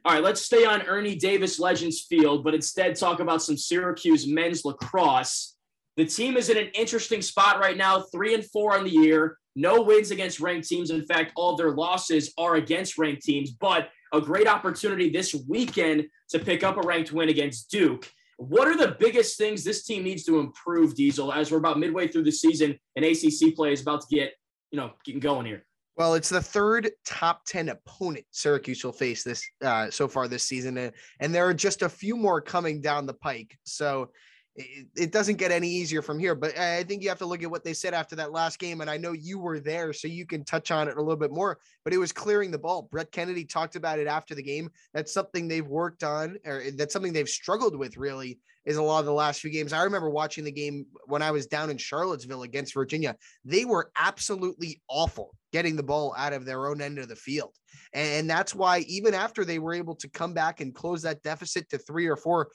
All 0.06 0.14
right, 0.14 0.24
let's 0.24 0.42
stay 0.42 0.66
on 0.66 0.82
Ernie 0.82 1.16
Davis 1.16 1.60
Legends 1.60 2.02
Field, 2.02 2.44
but 2.44 2.54
instead 2.54 2.96
talk 2.96 3.20
about 3.22 3.42
some 3.42 3.56
Syracuse 3.56 4.28
men's 4.28 4.66
lacrosse. 4.66 5.56
The 5.96 6.06
team 6.06 6.38
is 6.38 6.50
in 6.50 6.58
an 6.58 6.70
interesting 6.74 7.22
spot 7.22 7.60
right 7.60 7.78
now, 7.78 8.02
three 8.12 8.34
and 8.34 8.44
four 8.44 8.76
on 8.76 8.84
the 8.84 8.90
year. 8.90 9.38
No 9.56 9.82
wins 9.82 10.10
against 10.10 10.40
ranked 10.40 10.68
teams. 10.68 10.90
In 10.90 11.06
fact, 11.06 11.34
all 11.36 11.56
their 11.56 11.72
losses 11.72 12.34
are 12.38 12.56
against 12.56 12.98
ranked 12.98 13.22
teams, 13.22 13.52
but 13.52 13.90
a 14.12 14.20
great 14.20 14.48
opportunity 14.48 15.10
this 15.12 15.36
weekend 15.48 16.06
to 16.30 16.40
pick 16.40 16.64
up 16.64 16.78
a 16.78 16.82
ranked 16.82 17.12
win 17.12 17.30
against 17.30 17.70
Duke. 17.70 18.10
What 18.38 18.68
are 18.68 18.76
the 18.76 18.96
biggest 19.00 19.38
things 19.38 19.64
this 19.64 19.86
team 19.86 20.04
needs 20.04 20.24
to 20.24 20.40
improve, 20.40 20.96
Diesel, 20.96 21.32
as 21.32 21.52
we're 21.52 21.60
about 21.60 21.78
midway 21.78 22.08
through 22.08 22.24
the 22.24 22.32
season 22.32 22.78
and 22.96 23.06
ACC 23.06 23.56
play 23.56 23.72
is 23.72 23.82
about 23.82 24.02
to 24.02 24.16
get, 24.16 24.34
you 24.72 24.80
know, 24.80 24.92
getting 25.06 25.22
going 25.22 25.46
here? 25.46 25.64
Well, 25.96 26.16
it's 26.16 26.30
the 26.30 26.42
third 26.42 26.90
top 27.06 27.46
10 27.46 27.70
opponent 27.70 28.26
Syracuse 28.32 28.84
will 28.84 28.92
face 28.92 29.24
this 29.24 29.48
uh, 29.64 29.92
so 29.92 30.08
far 30.08 30.28
this 30.28 30.44
season. 30.44 30.76
And, 30.78 30.92
and 31.20 31.36
there 31.36 31.48
are 31.48 31.54
just 31.54 31.84
a 31.84 31.90
few 31.90 32.18
more 32.18 32.42
coming 32.42 32.82
down 32.82 33.06
the 33.06 33.14
pike. 33.14 33.56
So 33.64 34.10
it, 34.56 34.88
it 34.96 35.12
doesn't 35.12 35.38
get 35.38 35.52
any 35.52 35.68
easier 35.68 36.02
from 36.02 36.20
here. 36.20 36.36
But 36.36 36.58
I 36.58 36.84
think 36.84 37.02
you 37.02 37.10
have 37.10 37.18
to 37.20 37.26
look 37.26 37.44
at 37.44 37.50
what 37.50 37.64
they 37.64 37.74
said 37.74 37.94
after 37.94 38.16
that 38.18 38.32
last 38.32 38.60
game. 38.60 38.82
And 38.82 38.90
I 38.90 38.98
know 38.98 39.12
you 39.12 39.40
were 39.40 39.60
there, 39.60 39.94
so 39.94 40.08
you 40.08 40.26
can 40.26 40.44
touch 40.44 40.72
on 40.72 40.88
it 40.88 40.98
a 40.98 41.02
little 41.02 41.18
bit 41.18 41.32
more. 41.32 41.60
But 41.84 41.94
it 41.94 41.98
was 41.98 42.12
clearing 42.12 42.52
the 42.52 42.60
ball. 42.60 42.88
Brett 42.92 43.12
Kennedy 43.12 43.46
talked 43.46 43.76
about 43.76 44.00
it 44.00 44.08
after 44.08 44.36
the 44.36 44.44
game. 44.44 44.70
That's 44.94 45.14
something 45.14 45.48
they've 45.48 45.68
worked 45.68 46.04
on, 46.04 46.38
or 46.46 46.62
eh, 46.62 46.72
that's 46.76 46.94
something 46.94 47.14
they've 47.14 47.28
struggled 47.28 47.76
with 47.76 47.98
really 47.98 48.40
is 48.66 48.78
a 48.78 48.82
lot 48.82 49.00
of 49.00 49.06
the 49.06 49.14
last 49.14 49.42
few 49.42 49.50
games. 49.50 49.74
I 49.74 49.84
remember 49.84 50.10
watching 50.10 50.46
the 50.46 50.52
game 50.52 50.86
when 51.06 51.22
I 51.22 51.32
was 51.32 51.48
down 51.48 51.70
in 51.70 51.78
Charlottesville 51.78 52.44
against 52.44 52.74
Virginia. 52.74 53.16
They 53.44 53.66
were 53.66 53.92
absolutely 53.98 54.82
awful 54.88 55.36
getting 55.52 55.76
the 55.76 55.84
ball 55.84 56.16
out 56.18 56.34
of 56.34 56.46
their 56.46 56.68
own 56.68 56.82
end 56.82 56.98
of 56.98 57.10
the 57.10 57.16
field. 57.16 57.54
And 57.94 58.30
that's 58.30 58.56
why 58.56 58.80
even 58.80 59.14
after 59.14 59.46
they 59.46 59.60
were 59.60 59.74
able 59.74 59.96
to 59.96 60.10
come 60.10 60.34
back 60.34 60.62
and 60.62 60.74
close 60.74 61.02
that 61.04 61.22
deficit 61.24 61.70
to 61.70 61.78
three 61.78 62.08
or 62.08 62.16
four, 62.16 62.50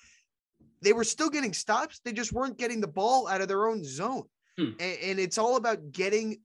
they 0.83 0.93
were 0.93 1.05
still 1.05 1.31
getting 1.31 1.53
stops. 1.53 2.01
They 2.05 2.13
just 2.13 2.33
weren't 2.33 2.59
getting 2.59 2.81
the 2.81 2.89
ball 2.89 3.29
out 3.29 3.41
of 3.41 3.49
their 3.49 3.69
own 3.69 3.85
zone. 3.85 4.25
Hmm. 4.57 4.73
And, 4.81 4.99
and, 5.03 5.19
it's 5.21 5.39
all 5.39 5.57
about 5.57 5.93
getting 5.93 6.41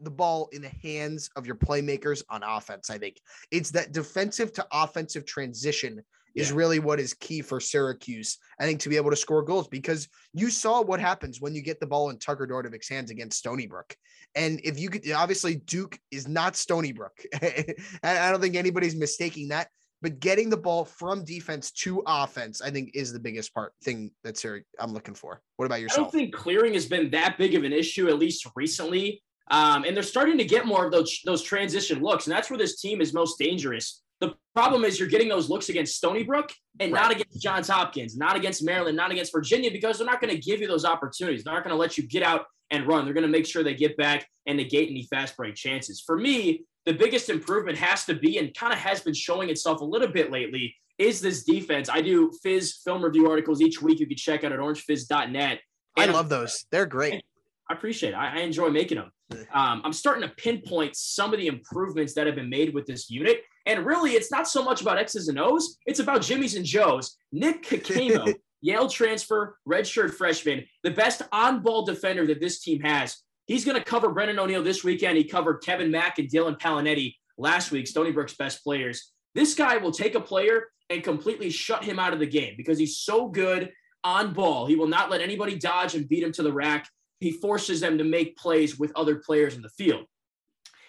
the 0.00 0.10
ball 0.10 0.48
in 0.52 0.62
the 0.62 0.72
hands 0.82 1.30
of 1.36 1.46
your 1.46 1.56
playmakers 1.56 2.22
on 2.28 2.42
offense. 2.42 2.90
I 2.90 2.98
think 2.98 3.16
it's 3.50 3.70
that 3.70 3.92
defensive 3.92 4.52
to 4.54 4.66
offensive 4.72 5.24
transition 5.24 6.02
is 6.36 6.52
really 6.52 6.78
what 6.78 7.00
is 7.00 7.14
key 7.14 7.40
for 7.40 7.58
Syracuse. 7.58 8.36
I 8.60 8.66
think 8.66 8.80
to 8.80 8.90
be 8.90 8.96
able 8.96 9.08
to 9.08 9.16
score 9.16 9.42
goals 9.42 9.68
because 9.68 10.06
you 10.34 10.50
saw 10.50 10.82
what 10.82 11.00
happens 11.00 11.40
when 11.40 11.54
you 11.54 11.62
get 11.62 11.80
the 11.80 11.86
ball 11.86 12.10
in 12.10 12.18
Tucker 12.18 12.46
Dordevic's 12.46 12.90
hands 12.90 13.10
against 13.10 13.38
Stony 13.38 13.66
Brook. 13.66 13.96
And 14.34 14.60
if 14.62 14.78
you 14.78 14.90
could, 14.90 15.10
obviously 15.12 15.56
Duke 15.56 15.98
is 16.10 16.28
not 16.28 16.54
Stony 16.54 16.92
Brook. 16.92 17.18
I 17.42 18.30
don't 18.30 18.42
think 18.42 18.54
anybody's 18.54 18.94
mistaking 18.94 19.48
that 19.48 19.68
but 20.06 20.20
getting 20.20 20.48
the 20.48 20.56
ball 20.56 20.84
from 20.84 21.24
defense 21.24 21.72
to 21.72 22.00
offense, 22.06 22.62
I 22.62 22.70
think, 22.70 22.92
is 22.94 23.12
the 23.12 23.18
biggest 23.18 23.52
part 23.52 23.72
thing 23.82 24.12
that's 24.22 24.40
here 24.40 24.64
I'm 24.78 24.92
looking 24.92 25.14
for. 25.14 25.40
What 25.56 25.66
about 25.66 25.80
yourself? 25.80 25.98
I 25.98 26.02
don't 26.02 26.12
think 26.12 26.32
clearing 26.32 26.74
has 26.74 26.86
been 26.86 27.10
that 27.10 27.36
big 27.38 27.56
of 27.56 27.64
an 27.64 27.72
issue, 27.72 28.06
at 28.06 28.16
least 28.16 28.46
recently. 28.54 29.20
Um, 29.50 29.82
and 29.82 29.96
they're 29.96 30.04
starting 30.04 30.38
to 30.38 30.44
get 30.44 30.64
more 30.64 30.86
of 30.86 30.92
those 30.92 31.20
those 31.24 31.42
transition 31.42 32.02
looks, 32.02 32.28
and 32.28 32.36
that's 32.36 32.48
where 32.48 32.56
this 32.56 32.80
team 32.80 33.00
is 33.00 33.12
most 33.12 33.36
dangerous. 33.36 34.04
The 34.20 34.36
problem 34.54 34.84
is 34.84 35.00
you're 35.00 35.08
getting 35.08 35.28
those 35.28 35.50
looks 35.50 35.70
against 35.70 35.96
Stony 35.96 36.22
Brook 36.22 36.52
and 36.78 36.92
right. 36.92 37.02
not 37.02 37.10
against 37.10 37.42
Johns 37.42 37.66
Hopkins, 37.66 38.16
not 38.16 38.36
against 38.36 38.62
Maryland, 38.62 38.96
not 38.96 39.10
against 39.10 39.32
Virginia, 39.32 39.72
because 39.72 39.98
they're 39.98 40.06
not 40.06 40.20
going 40.20 40.32
to 40.32 40.40
give 40.40 40.60
you 40.60 40.68
those 40.68 40.84
opportunities. 40.84 41.42
They're 41.42 41.52
not 41.52 41.64
going 41.64 41.74
to 41.74 41.80
let 41.80 41.98
you 41.98 42.06
get 42.06 42.22
out 42.22 42.44
and 42.70 42.86
run. 42.86 43.06
They're 43.06 43.14
going 43.14 43.26
to 43.26 43.28
make 43.28 43.44
sure 43.44 43.64
they 43.64 43.74
get 43.74 43.96
back 43.96 44.24
and 44.46 44.56
negate 44.56 44.88
any 44.88 45.02
fast 45.10 45.36
break 45.36 45.56
chances. 45.56 46.00
For 46.00 46.16
me, 46.16 46.64
the 46.86 46.94
biggest 46.94 47.28
improvement 47.28 47.76
has 47.76 48.04
to 48.06 48.14
be 48.14 48.38
and 48.38 48.54
kind 48.54 48.72
of 48.72 48.78
has 48.78 49.00
been 49.00 49.14
showing 49.14 49.50
itself 49.50 49.80
a 49.80 49.84
little 49.84 50.08
bit 50.08 50.30
lately 50.30 50.74
is 50.98 51.20
this 51.20 51.42
defense. 51.42 51.90
I 51.90 52.00
do 52.00 52.32
Fizz 52.42 52.80
film 52.84 53.04
review 53.04 53.28
articles 53.28 53.60
each 53.60 53.82
week. 53.82 54.00
You 54.00 54.06
can 54.06 54.16
check 54.16 54.44
out 54.44 54.52
at 54.52 54.58
orangefizz.net. 54.58 55.60
I 55.98 56.06
love 56.06 56.28
those. 56.28 56.64
They're 56.70 56.86
great. 56.86 57.24
I 57.68 57.74
appreciate 57.74 58.10
it. 58.10 58.16
I, 58.16 58.36
I 58.36 58.40
enjoy 58.40 58.68
making 58.70 58.98
them. 58.98 59.10
Um, 59.52 59.82
I'm 59.84 59.92
starting 59.92 60.22
to 60.22 60.34
pinpoint 60.36 60.94
some 60.94 61.32
of 61.32 61.40
the 61.40 61.48
improvements 61.48 62.14
that 62.14 62.26
have 62.26 62.36
been 62.36 62.48
made 62.48 62.72
with 62.72 62.86
this 62.86 63.10
unit. 63.10 63.42
And 63.66 63.84
really, 63.84 64.12
it's 64.12 64.30
not 64.30 64.46
so 64.46 64.62
much 64.62 64.80
about 64.80 64.98
X's 64.98 65.28
and 65.28 65.38
O's. 65.38 65.78
It's 65.86 65.98
about 65.98 66.22
Jimmy's 66.22 66.54
and 66.54 66.64
Joe's. 66.64 67.16
Nick 67.32 67.64
Kakemo 67.64 68.32
Yale 68.60 68.88
transfer, 68.88 69.58
redshirt 69.68 70.14
freshman, 70.14 70.64
the 70.82 70.90
best 70.90 71.22
on 71.32 71.62
ball 71.62 71.84
defender 71.84 72.26
that 72.26 72.40
this 72.40 72.60
team 72.60 72.80
has. 72.80 73.22
He's 73.46 73.64
going 73.64 73.78
to 73.78 73.84
cover 73.84 74.10
Brennan 74.10 74.38
O'Neill 74.38 74.62
this 74.62 74.82
weekend. 74.82 75.16
He 75.16 75.24
covered 75.24 75.62
Kevin 75.62 75.90
Mack 75.90 76.18
and 76.18 76.28
Dylan 76.28 76.58
Pallonetti 76.58 77.14
last 77.38 77.70
week, 77.70 77.86
Stony 77.86 78.10
Brook's 78.10 78.34
best 78.34 78.62
players. 78.62 79.12
This 79.34 79.54
guy 79.54 79.76
will 79.76 79.92
take 79.92 80.14
a 80.14 80.20
player 80.20 80.66
and 80.90 81.02
completely 81.02 81.50
shut 81.50 81.84
him 81.84 81.98
out 81.98 82.12
of 82.12 82.18
the 82.18 82.26
game 82.26 82.54
because 82.56 82.78
he's 82.78 82.98
so 82.98 83.28
good 83.28 83.70
on 84.02 84.32
ball. 84.32 84.66
He 84.66 84.76
will 84.76 84.88
not 84.88 85.10
let 85.10 85.20
anybody 85.20 85.56
dodge 85.56 85.94
and 85.94 86.08
beat 86.08 86.22
him 86.22 86.32
to 86.32 86.42
the 86.42 86.52
rack. 86.52 86.88
He 87.20 87.32
forces 87.32 87.80
them 87.80 87.98
to 87.98 88.04
make 88.04 88.36
plays 88.36 88.78
with 88.78 88.92
other 88.94 89.16
players 89.16 89.54
in 89.54 89.62
the 89.62 89.68
field. 89.70 90.04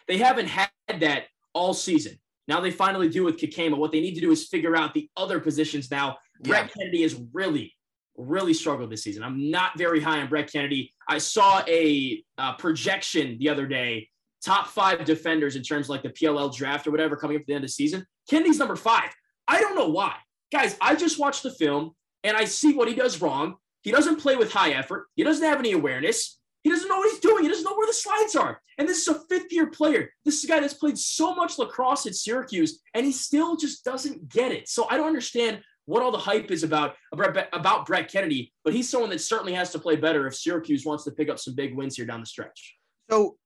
They 0.08 0.18
haven't 0.18 0.48
had 0.48 0.70
that 1.00 1.26
all 1.54 1.74
season. 1.74 2.20
Now 2.48 2.62
they 2.62 2.72
finally 2.72 3.10
do 3.10 3.24
with 3.24 3.38
Kekema. 3.38 3.78
What 3.78 3.92
they 3.92 4.02
need 4.02 4.16
to 4.16 4.22
do 4.22 4.32
is 4.32 4.48
figure 4.48 4.76
out 4.76 4.94
the 4.94 5.10
other 5.18 5.40
positions 5.40 5.92
now. 5.92 6.18
Yeah. 6.44 6.50
Brett 6.50 6.74
Kennedy 6.74 7.02
has 7.02 7.20
really, 7.34 7.76
really 8.16 8.54
struggled 8.54 8.90
this 8.90 9.04
season. 9.04 9.24
I'm 9.24 9.52
not 9.52 9.78
very 9.78 10.00
high 10.00 10.22
on 10.22 10.30
Brett 10.30 10.52
Kennedy. 10.52 10.94
I 11.08 11.18
saw 11.18 11.64
a 11.68 12.24
uh, 12.38 12.54
projection 12.56 13.38
the 13.40 13.50
other 13.50 13.66
day, 13.66 14.10
top 14.44 14.68
five 14.68 15.06
defenders 15.06 15.56
in 15.56 15.64
terms 15.64 15.86
of 15.86 15.90
like 15.90 16.04
the 16.04 16.10
PLL 16.10 16.56
draft 16.56 16.88
or 16.88 16.92
whatever 16.92 17.16
coming 17.16 17.38
up 17.38 17.42
at 17.42 17.48
the 17.48 17.54
end 17.54 17.64
of 17.64 17.70
the 17.70 17.74
season. 17.74 18.06
Kennedy's 18.30 18.60
number 18.60 18.76
five. 18.76 19.10
I 19.48 19.62
don't 19.62 19.76
know 19.76 19.90
why. 19.90 20.16
Guys, 20.52 20.78
I 20.82 20.96
just 20.96 21.20
watched 21.20 21.44
the 21.44 21.52
film 21.52 21.92
and 22.24 22.36
I 22.36 22.46
see 22.46 22.74
what 22.74 22.88
he 22.88 22.96
does 22.96 23.22
wrong. 23.22 23.56
He 23.82 23.92
doesn't 23.92 24.20
play 24.20 24.36
with 24.36 24.52
high 24.52 24.72
effort. 24.72 25.08
He 25.16 25.24
doesn't 25.24 25.46
have 25.46 25.60
any 25.60 25.72
awareness. 25.72 26.40
He 26.64 26.70
doesn't 26.70 26.90
know 26.90 26.98
what 26.98 27.10
he's 27.10 27.22
doing. 27.22 27.44
He 27.44 27.50
doesn't 27.50 27.64
know 27.64 27.76
where 27.76 27.88
the 27.88 27.94
slides 27.94 28.36
are. 28.36 28.62
And 28.78 28.88
this 28.88 29.00
is 29.00 29.08
a 29.08 29.22
fifth 29.30 29.54
year 29.54 29.68
player. 29.68 30.10
This 30.26 30.40
is 30.40 30.44
a 30.44 30.48
guy 30.48 30.60
that's 30.60 30.74
played 30.74 30.98
so 30.98 31.34
much 31.34 31.58
lacrosse 31.58 32.06
at 32.06 32.16
Syracuse, 32.16 32.82
and 32.94 33.06
he 33.06 33.14
still 33.14 33.56
just 33.56 33.86
doesn't 33.86 34.28
get 34.28 34.52
it. 34.52 34.68
So 34.68 34.88
I 34.90 34.98
don't 34.98 35.08
understand 35.08 35.62
what 35.88 36.04
all 36.04 36.12
the 36.12 36.18
hype 36.18 36.52
is 36.52 36.64
about 36.64 36.96
about 37.12 37.86
Brett 37.86 38.12
Kennedy, 38.12 38.54
but 38.64 38.74
he's 38.74 38.88
someone 38.88 39.10
that 39.10 39.22
certainly 39.22 39.54
has 39.54 39.72
to 39.72 39.80
play 39.80 39.96
better 39.96 40.28
if 40.28 40.36
Syracuse 40.36 40.86
wants 40.86 41.04
to 41.06 41.12
pick 41.12 41.30
up 41.30 41.40
some 41.40 41.56
big 41.56 41.76
wins 41.76 41.96
here 41.96 42.06
down 42.06 42.20
the 42.20 42.26
stretch. 42.26 42.76
So 43.10 43.38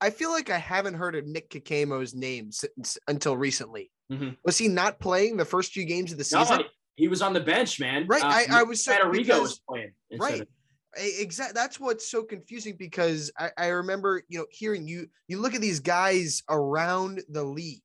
I 0.00 0.10
feel 0.10 0.30
like 0.30 0.50
I 0.50 0.58
haven't 0.58 0.94
heard 0.94 1.14
of 1.14 1.26
Nick 1.26 1.50
Kekemo's 1.50 2.14
name 2.14 2.50
since, 2.50 2.98
until 3.06 3.36
recently. 3.36 3.90
Mm-hmm. 4.10 4.30
Was 4.42 4.58
he 4.58 4.66
not 4.66 4.98
playing 4.98 5.36
the 5.36 5.44
first 5.44 5.72
few 5.72 5.84
games 5.84 6.10
of 6.10 6.18
the 6.18 6.24
season? 6.24 6.58
No, 6.58 6.64
he 6.96 7.08
was 7.08 7.22
on 7.22 7.34
the 7.34 7.40
bench, 7.40 7.78
man. 7.78 8.06
Right. 8.06 8.22
Uh, 8.22 8.26
I, 8.26 8.60
I 8.60 8.62
was 8.62 8.82
saying 8.82 9.12
because, 9.12 9.40
was 9.40 9.60
playing. 9.68 9.92
Right. 10.18 10.40
Of- 10.40 10.48
exactly 10.96 11.54
that's 11.54 11.78
what's 11.78 12.10
so 12.10 12.24
confusing 12.24 12.74
because 12.76 13.30
I, 13.38 13.50
I 13.56 13.66
remember 13.68 14.24
you 14.28 14.40
know 14.40 14.46
hearing 14.50 14.88
you 14.88 15.06
you 15.28 15.40
look 15.40 15.54
at 15.54 15.60
these 15.60 15.78
guys 15.78 16.42
around 16.50 17.22
the 17.28 17.44
league 17.44 17.82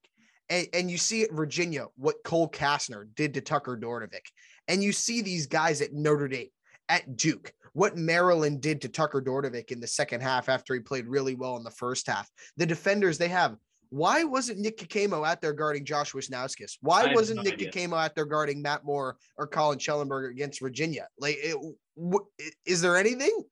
and, 0.49 0.67
and 0.73 0.91
you 0.91 0.97
see 0.97 1.23
at 1.23 1.31
Virginia 1.31 1.87
what 1.95 2.23
Cole 2.23 2.49
Kastner 2.49 3.05
did 3.15 3.33
to 3.33 3.41
Tucker 3.41 3.77
Dordevic, 3.77 4.27
and 4.67 4.83
you 4.83 4.91
see 4.91 5.21
these 5.21 5.47
guys 5.47 5.81
at 5.81 5.93
Notre 5.93 6.27
Dame, 6.27 6.49
at 6.89 7.17
Duke, 7.17 7.53
what 7.73 7.97
Maryland 7.97 8.61
did 8.61 8.81
to 8.81 8.89
Tucker 8.89 9.21
Dordevic 9.21 9.71
in 9.71 9.79
the 9.79 9.87
second 9.87 10.21
half 10.21 10.49
after 10.49 10.73
he 10.73 10.79
played 10.79 11.07
really 11.07 11.35
well 11.35 11.57
in 11.57 11.63
the 11.63 11.71
first 11.71 12.07
half. 12.07 12.29
The 12.57 12.65
defenders 12.65 13.17
they 13.17 13.27
have. 13.27 13.57
Why 13.89 14.23
wasn't 14.23 14.59
Nick 14.59 14.77
Kekemo 14.77 15.25
out 15.25 15.41
there 15.41 15.53
guarding 15.53 15.85
Josh 15.85 16.13
Wisnauskas? 16.13 16.77
Why 16.81 17.13
wasn't 17.13 17.43
Nick 17.43 17.61
idea. 17.61 17.95
out 17.95 18.15
there 18.15 18.25
guarding 18.25 18.61
Matt 18.61 18.83
Moore 18.83 19.17
or 19.37 19.47
Colin 19.47 19.77
Shellenberger 19.77 20.31
against 20.31 20.59
Virginia? 20.59 21.07
Like, 21.19 21.37
it, 21.39 21.55
w- 21.95 22.25
is 22.65 22.81
there 22.81 22.97
anything? 22.97 23.43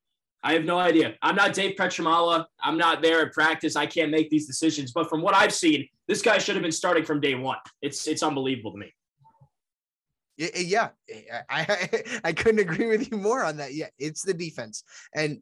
I 0.43 0.53
have 0.53 0.65
no 0.65 0.77
idea. 0.77 1.15
I'm 1.21 1.36
not 1.36 1.53
Dave 1.53 1.77
Pietramala. 1.77 2.45
I'm 2.62 2.77
not 2.77 3.01
there 3.01 3.25
at 3.25 3.32
practice. 3.32 3.75
I 3.75 3.86
can't 3.86 4.12
make 4.12 4.29
these 4.29 4.45
decisions. 4.45 4.91
But 4.91 5.10
from 5.10 5.21
what 5.21 5.34
I've 5.34 5.53
seen, 5.53 5.88
this 6.08 6.21
guy 6.21 6.38
should 6.38 6.56
have 6.56 6.63
been 6.63 6.71
starting 6.71 7.06
from 7.06 7.21
day 7.21 7.36
one. 7.36 7.58
It's 7.82 8.08
it's 8.08 8.21
unbelievable 8.21 8.73
to 8.73 8.77
me. 8.77 8.93
Yeah, 10.38 10.89
eh, 11.10 11.21
eh, 11.29 11.41
I, 11.49 11.62
I 11.62 12.03
I 12.25 12.34
couldn't 12.34 12.60
agree 12.60 12.88
with 12.88 13.10
you 13.10 13.17
more 13.17 13.43
on 13.43 13.58
that. 13.58 13.73
Yeah, 13.73 13.88
it's 13.97 14.23
the 14.23 14.34
defense 14.34 14.84
and 15.15 15.39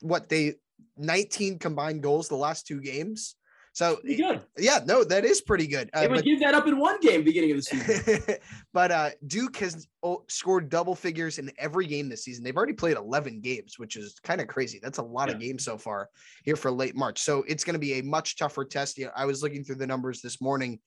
what 0.00 0.28
they 0.28 0.54
19 0.96 1.58
combined 1.58 2.02
goals 2.02 2.28
the 2.28 2.36
last 2.36 2.66
two 2.66 2.80
games. 2.80 3.36
So 3.74 3.98
good. 4.04 4.40
Yeah, 4.56 4.78
no, 4.86 5.02
that 5.02 5.24
is 5.24 5.40
pretty 5.40 5.66
good. 5.66 5.90
Uh, 5.92 6.02
they 6.02 6.06
would 6.06 6.14
but, 6.18 6.24
give 6.24 6.38
that 6.38 6.54
up 6.54 6.68
in 6.68 6.78
one 6.78 7.00
game 7.00 7.24
beginning 7.24 7.50
of 7.50 7.56
the 7.56 7.62
season. 7.62 8.36
but 8.72 8.92
uh, 8.92 9.10
Duke 9.26 9.56
has 9.56 9.88
scored 10.28 10.68
double 10.68 10.94
figures 10.94 11.40
in 11.40 11.50
every 11.58 11.88
game 11.88 12.08
this 12.08 12.22
season. 12.22 12.44
They've 12.44 12.56
already 12.56 12.74
played 12.74 12.96
11 12.96 13.40
games, 13.40 13.76
which 13.76 13.96
is 13.96 14.14
kind 14.22 14.40
of 14.40 14.46
crazy. 14.46 14.78
That's 14.80 14.98
a 14.98 15.02
lot 15.02 15.28
yeah. 15.28 15.34
of 15.34 15.40
games 15.40 15.64
so 15.64 15.76
far 15.76 16.08
here 16.44 16.54
for 16.54 16.70
late 16.70 16.94
March. 16.94 17.18
So 17.18 17.44
it's 17.48 17.64
going 17.64 17.74
to 17.74 17.80
be 17.80 17.94
a 17.94 18.02
much 18.04 18.36
tougher 18.36 18.64
test. 18.64 18.96
You 18.96 19.06
know, 19.06 19.12
I 19.16 19.24
was 19.24 19.42
looking 19.42 19.64
through 19.64 19.76
the 19.76 19.88
numbers 19.88 20.20
this 20.20 20.40
morning. 20.40 20.78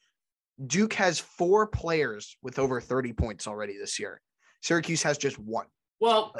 Duke 0.66 0.94
has 0.94 1.20
four 1.20 1.68
players 1.68 2.38
with 2.42 2.58
over 2.58 2.80
30 2.80 3.12
points 3.12 3.48
already 3.48 3.78
this 3.78 4.00
year. 4.00 4.22
Syracuse 4.62 5.04
has 5.04 5.18
just 5.18 5.38
one. 5.38 5.66
Well, 6.00 6.34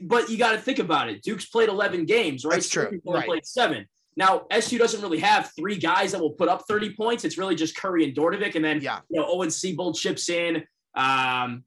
but 0.00 0.28
you 0.30 0.36
got 0.36 0.52
to 0.52 0.58
think 0.58 0.80
about 0.80 1.08
it. 1.10 1.22
Duke's 1.22 1.46
played 1.46 1.68
11 1.68 2.06
games, 2.06 2.44
right? 2.44 2.54
That's 2.54 2.68
true. 2.68 3.00
Right. 3.04 3.24
Played 3.24 3.46
seven. 3.46 3.86
Now, 4.16 4.46
SU 4.50 4.78
doesn't 4.78 5.00
really 5.00 5.20
have 5.20 5.50
three 5.56 5.76
guys 5.76 6.12
that 6.12 6.20
will 6.20 6.32
put 6.32 6.48
up 6.48 6.64
30 6.68 6.94
points. 6.94 7.24
It's 7.24 7.38
really 7.38 7.54
just 7.54 7.76
Curry 7.76 8.04
and 8.04 8.14
Dordevic. 8.14 8.54
And 8.56 8.64
then, 8.64 8.80
yeah. 8.80 9.00
you 9.08 9.20
know, 9.20 9.26
Owen 9.26 9.48
Seebold 9.48 9.96
chips 9.96 10.28
in. 10.28 10.64
Um, 10.94 11.64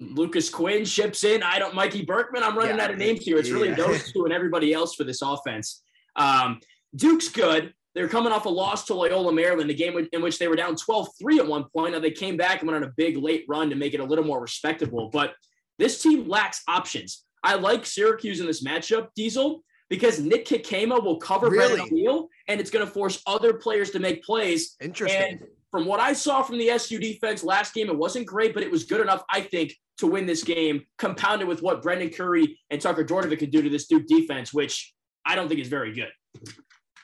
Lucas 0.00 0.50
Quinn 0.50 0.84
chips 0.84 1.22
in. 1.22 1.42
I 1.42 1.58
don't, 1.58 1.74
Mikey 1.74 2.04
Berkman. 2.04 2.42
I'm 2.42 2.58
running 2.58 2.76
yeah. 2.76 2.84
out 2.84 2.90
of 2.90 2.98
names 2.98 3.24
here. 3.24 3.38
It's 3.38 3.50
really 3.50 3.68
yeah. 3.68 3.76
those 3.76 4.12
two 4.12 4.24
and 4.24 4.32
everybody 4.32 4.72
else 4.72 4.94
for 4.94 5.04
this 5.04 5.22
offense. 5.22 5.82
Um, 6.16 6.60
Duke's 6.94 7.28
good. 7.28 7.72
They're 7.94 8.08
coming 8.08 8.32
off 8.32 8.44
a 8.46 8.48
loss 8.48 8.86
to 8.86 8.94
Loyola, 8.94 9.32
Maryland, 9.32 9.70
a 9.70 9.74
game 9.74 10.08
in 10.12 10.20
which 10.20 10.40
they 10.40 10.48
were 10.48 10.56
down 10.56 10.74
12 10.74 11.08
3 11.18 11.38
at 11.38 11.46
one 11.46 11.64
point. 11.72 11.92
Now 11.92 12.00
they 12.00 12.10
came 12.10 12.36
back 12.36 12.60
and 12.60 12.68
went 12.68 12.82
on 12.82 12.90
a 12.90 12.92
big 12.96 13.16
late 13.16 13.44
run 13.48 13.70
to 13.70 13.76
make 13.76 13.94
it 13.94 14.00
a 14.00 14.04
little 14.04 14.24
more 14.24 14.40
respectable. 14.40 15.10
But 15.12 15.34
this 15.78 16.02
team 16.02 16.28
lacks 16.28 16.62
options. 16.66 17.24
I 17.44 17.54
like 17.54 17.86
Syracuse 17.86 18.40
in 18.40 18.46
this 18.46 18.64
matchup, 18.64 19.08
Diesel, 19.14 19.62
because 19.90 20.20
Nick 20.20 20.46
Kekema 20.46 21.02
will 21.02 21.18
cover 21.18 21.48
really? 21.48 21.76
Brennan 21.76 21.92
O'Neill, 21.92 22.28
and 22.48 22.60
it's 22.60 22.70
going 22.70 22.84
to 22.84 22.90
force 22.90 23.22
other 23.26 23.54
players 23.54 23.90
to 23.90 23.98
make 23.98 24.22
plays. 24.22 24.76
Interesting. 24.80 25.22
And 25.22 25.40
from 25.70 25.86
what 25.86 26.00
I 26.00 26.12
saw 26.12 26.42
from 26.42 26.58
the 26.58 26.70
SU 26.70 26.98
defense 26.98 27.42
last 27.42 27.74
game, 27.74 27.88
it 27.88 27.96
wasn't 27.96 28.26
great, 28.26 28.54
but 28.54 28.62
it 28.62 28.70
was 28.70 28.84
good 28.84 29.00
enough, 29.00 29.24
I 29.30 29.40
think, 29.40 29.74
to 29.98 30.06
win 30.06 30.26
this 30.26 30.42
game, 30.42 30.84
compounded 30.98 31.46
with 31.46 31.62
what 31.62 31.82
Brendan 31.82 32.10
Curry 32.10 32.58
and 32.70 32.80
Tucker 32.80 33.04
Dordevic 33.04 33.38
could 33.38 33.50
do 33.50 33.62
to 33.62 33.68
this 33.68 33.86
Duke 33.86 34.06
defense, 34.06 34.52
which 34.52 34.94
I 35.24 35.34
don't 35.34 35.48
think 35.48 35.60
is 35.60 35.68
very 35.68 35.92
good. 35.92 36.10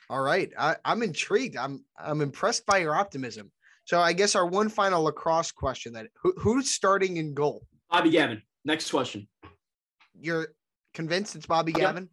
All 0.09 0.21
right. 0.21 0.51
I, 0.59 0.77
I'm 0.85 1.03
intrigued. 1.03 1.57
I'm 1.57 1.85
I'm 1.99 2.21
impressed 2.21 2.67
by 2.67 2.79
your 2.79 2.95
optimism. 2.95 3.53
So 3.85 4.01
I 4.01 4.13
guess 4.13 4.35
our 4.35 4.47
one 4.47 4.69
final 4.69 5.05
lacrosse 5.05 5.53
question 5.53 5.93
that 5.95 6.09
who, 6.23 6.35
who's 6.39 6.71
starting 6.71 7.17
in 7.17 7.35
goal? 7.35 7.67
Bobby 7.91 8.11
Gavin. 8.11 8.43
Next 8.65 8.91
question. 8.91 9.29
You're 10.19 10.49
convinced 10.95 11.35
it's 11.37 11.47
Bobby 11.47 11.73
Gavin? 11.73 12.09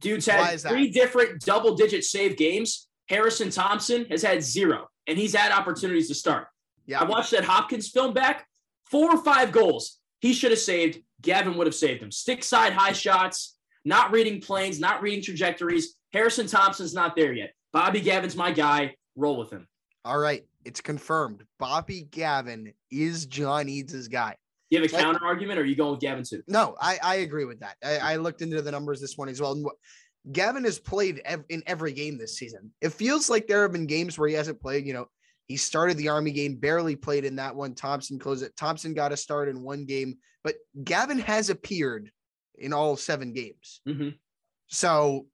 Dude's 0.00 0.26
had 0.26 0.60
three 0.60 0.90
different 0.90 1.42
double 1.42 1.74
digit 1.74 2.04
save 2.04 2.36
games. 2.36 2.88
Harrison 3.08 3.50
Thompson 3.50 4.04
has 4.06 4.22
had 4.22 4.42
zero, 4.42 4.88
and 5.06 5.18
he's 5.18 5.34
had 5.34 5.52
opportunities 5.52 6.08
to 6.08 6.14
start. 6.14 6.46
Yeah. 6.86 7.00
I 7.00 7.04
watched 7.04 7.32
that 7.32 7.44
Hopkins 7.44 7.88
film 7.88 8.14
back. 8.14 8.46
Four 8.86 9.14
or 9.14 9.22
five 9.22 9.52
goals 9.52 9.98
he 10.20 10.32
should 10.32 10.50
have 10.50 10.60
saved. 10.60 11.00
Gavin 11.22 11.56
would 11.56 11.66
have 11.66 11.74
saved 11.74 12.02
them. 12.02 12.10
Stick 12.10 12.42
side 12.42 12.72
high 12.72 12.92
shots, 12.92 13.56
not 13.84 14.10
reading 14.10 14.40
planes, 14.40 14.80
not 14.80 15.02
reading 15.02 15.22
trajectories. 15.22 15.96
Harrison 16.12 16.46
Thompson's 16.46 16.94
not 16.94 17.14
there 17.14 17.32
yet. 17.32 17.52
Bobby 17.72 18.00
Gavin's 18.00 18.36
my 18.36 18.50
guy. 18.52 18.94
Roll 19.16 19.36
with 19.38 19.50
him. 19.50 19.68
All 20.04 20.18
right. 20.18 20.44
It's 20.64 20.80
confirmed. 20.80 21.44
Bobby 21.58 22.02
Gavin 22.10 22.72
is 22.90 23.26
John 23.26 23.68
Eads' 23.68 24.08
guy. 24.08 24.36
You 24.70 24.80
have 24.80 24.92
a 24.92 24.96
counter 24.96 25.24
argument, 25.24 25.58
or 25.58 25.62
are 25.62 25.66
you 25.66 25.74
going 25.74 25.92
with 25.92 26.00
Gavin 26.00 26.24
too? 26.24 26.42
No, 26.46 26.76
I, 26.80 26.98
I 27.02 27.14
agree 27.16 27.44
with 27.44 27.60
that. 27.60 27.76
I, 27.84 28.12
I 28.12 28.16
looked 28.16 28.40
into 28.40 28.62
the 28.62 28.70
numbers 28.70 29.00
this 29.00 29.18
morning 29.18 29.32
as 29.32 29.40
well. 29.40 29.60
Gavin 30.30 30.64
has 30.64 30.78
played 30.78 31.20
ev- 31.24 31.44
in 31.48 31.62
every 31.66 31.92
game 31.92 32.18
this 32.18 32.36
season. 32.38 32.70
It 32.80 32.92
feels 32.92 33.28
like 33.28 33.46
there 33.46 33.62
have 33.62 33.72
been 33.72 33.86
games 33.86 34.16
where 34.16 34.28
he 34.28 34.34
hasn't 34.34 34.60
played. 34.60 34.86
You 34.86 34.92
know, 34.92 35.06
he 35.48 35.56
started 35.56 35.96
the 35.96 36.08
Army 36.08 36.30
game, 36.30 36.54
barely 36.54 36.94
played 36.94 37.24
in 37.24 37.36
that 37.36 37.56
one. 37.56 37.74
Thompson 37.74 38.18
closed 38.18 38.44
it. 38.44 38.56
Thompson 38.56 38.94
got 38.94 39.12
a 39.12 39.16
start 39.16 39.48
in 39.48 39.62
one 39.62 39.86
game, 39.86 40.18
but 40.44 40.54
Gavin 40.84 41.18
has 41.18 41.50
appeared 41.50 42.10
in 42.56 42.72
all 42.72 42.96
seven 42.96 43.32
games. 43.32 43.80
Mm-hmm. 43.88 44.10
So 44.68 45.26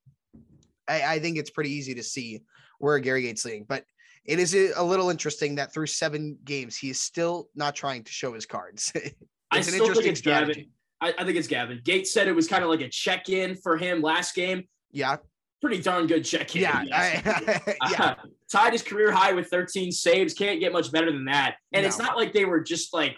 I, 0.89 1.03
I, 1.03 1.19
think 1.19 1.37
it's 1.37 1.51
pretty 1.51 1.73
easy 1.73 1.95
to 1.97 2.03
see 2.03 2.43
where 2.79 2.99
Gary 2.99 3.23
Gait's 3.23 3.45
leading. 3.45 3.67
But 3.69 3.85
it 4.27 4.39
is 4.39 4.55
a 4.55 4.83
little 4.83 5.11
interesting 5.11 5.55
that 5.57 5.73
through 5.73 5.87
seven 5.87 6.39
games, 6.45 6.77
he 6.77 6.91
is 6.91 7.01
still 7.01 7.49
not 7.55 7.75
trying 7.75 8.05
to 8.05 8.13
show 8.13 8.33
his 8.33 8.47
cards. 8.47 8.93
it's 8.95 9.15
I 9.51 9.59
an 9.59 9.65
interesting 9.65 9.95
think 9.95 10.07
it's 10.07 10.21
strategy. 10.21 10.53
Gavin. 10.53 10.71
I, 11.01 11.23
I, 11.23 11.25
think 11.25 11.37
it's 11.37 11.49
Gavin. 11.49 11.81
Gait 11.85 12.07
said 12.09 12.27
it 12.27 12.33
was 12.33 12.49
kind 12.49 12.65
of 12.65 12.71
like 12.71 12.81
a 12.81 12.89
check 12.89 13.29
in 13.29 13.57
for 13.57 13.77
him 13.77 14.01
last 14.03 14.35
game. 14.35 14.65
Yeah. 14.91 15.17
Pretty 15.61 15.81
darn 15.81 16.07
good 16.07 16.25
check 16.25 16.57
in. 16.57 16.63
Yeah. 16.63 16.85
I, 16.93 17.61
yeah. 17.91 18.03
Uh, 18.03 18.15
tied 18.51 18.73
his 18.73 18.83
career 18.83 19.13
high 19.13 19.33
with 19.33 19.49
13 19.49 19.93
saves. 19.93 20.35
Can't 20.35 20.61
get 20.61 20.73
much 20.73 20.91
better 20.91 21.13
than 21.13 21.27
that. 21.27 21.57
And 21.73 21.83
no. 21.83 21.89
it's 21.89 21.99
not 21.99 22.17
like 22.17 22.33
they 22.33 22.45
were 22.45 22.61
just 22.61 22.95
like 22.95 23.17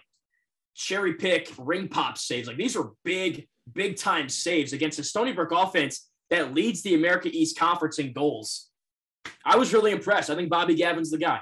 cherry 0.74 1.14
pick 1.14 1.52
ring 1.58 1.88
pop 1.88 2.18
saves. 2.18 2.48
Like 2.48 2.56
these 2.56 2.76
were 2.76 2.92
big, 3.04 3.48
big 3.72 3.96
time 3.96 4.28
saves 4.28 4.72
against 4.72 4.98
the 4.98 5.04
Stony 5.04 5.32
Brook 5.32 5.52
offense 5.52 6.08
that 6.30 6.54
leads 6.54 6.82
the 6.82 6.94
America 6.94 7.28
East 7.32 7.58
Conference 7.58 7.98
in 7.98 8.12
goals. 8.12 8.67
I 9.44 9.56
was 9.56 9.72
really 9.72 9.92
impressed. 9.92 10.30
I 10.30 10.34
think 10.34 10.50
Bobby 10.50 10.74
Gavin's 10.74 11.10
the 11.10 11.18
guy. 11.18 11.40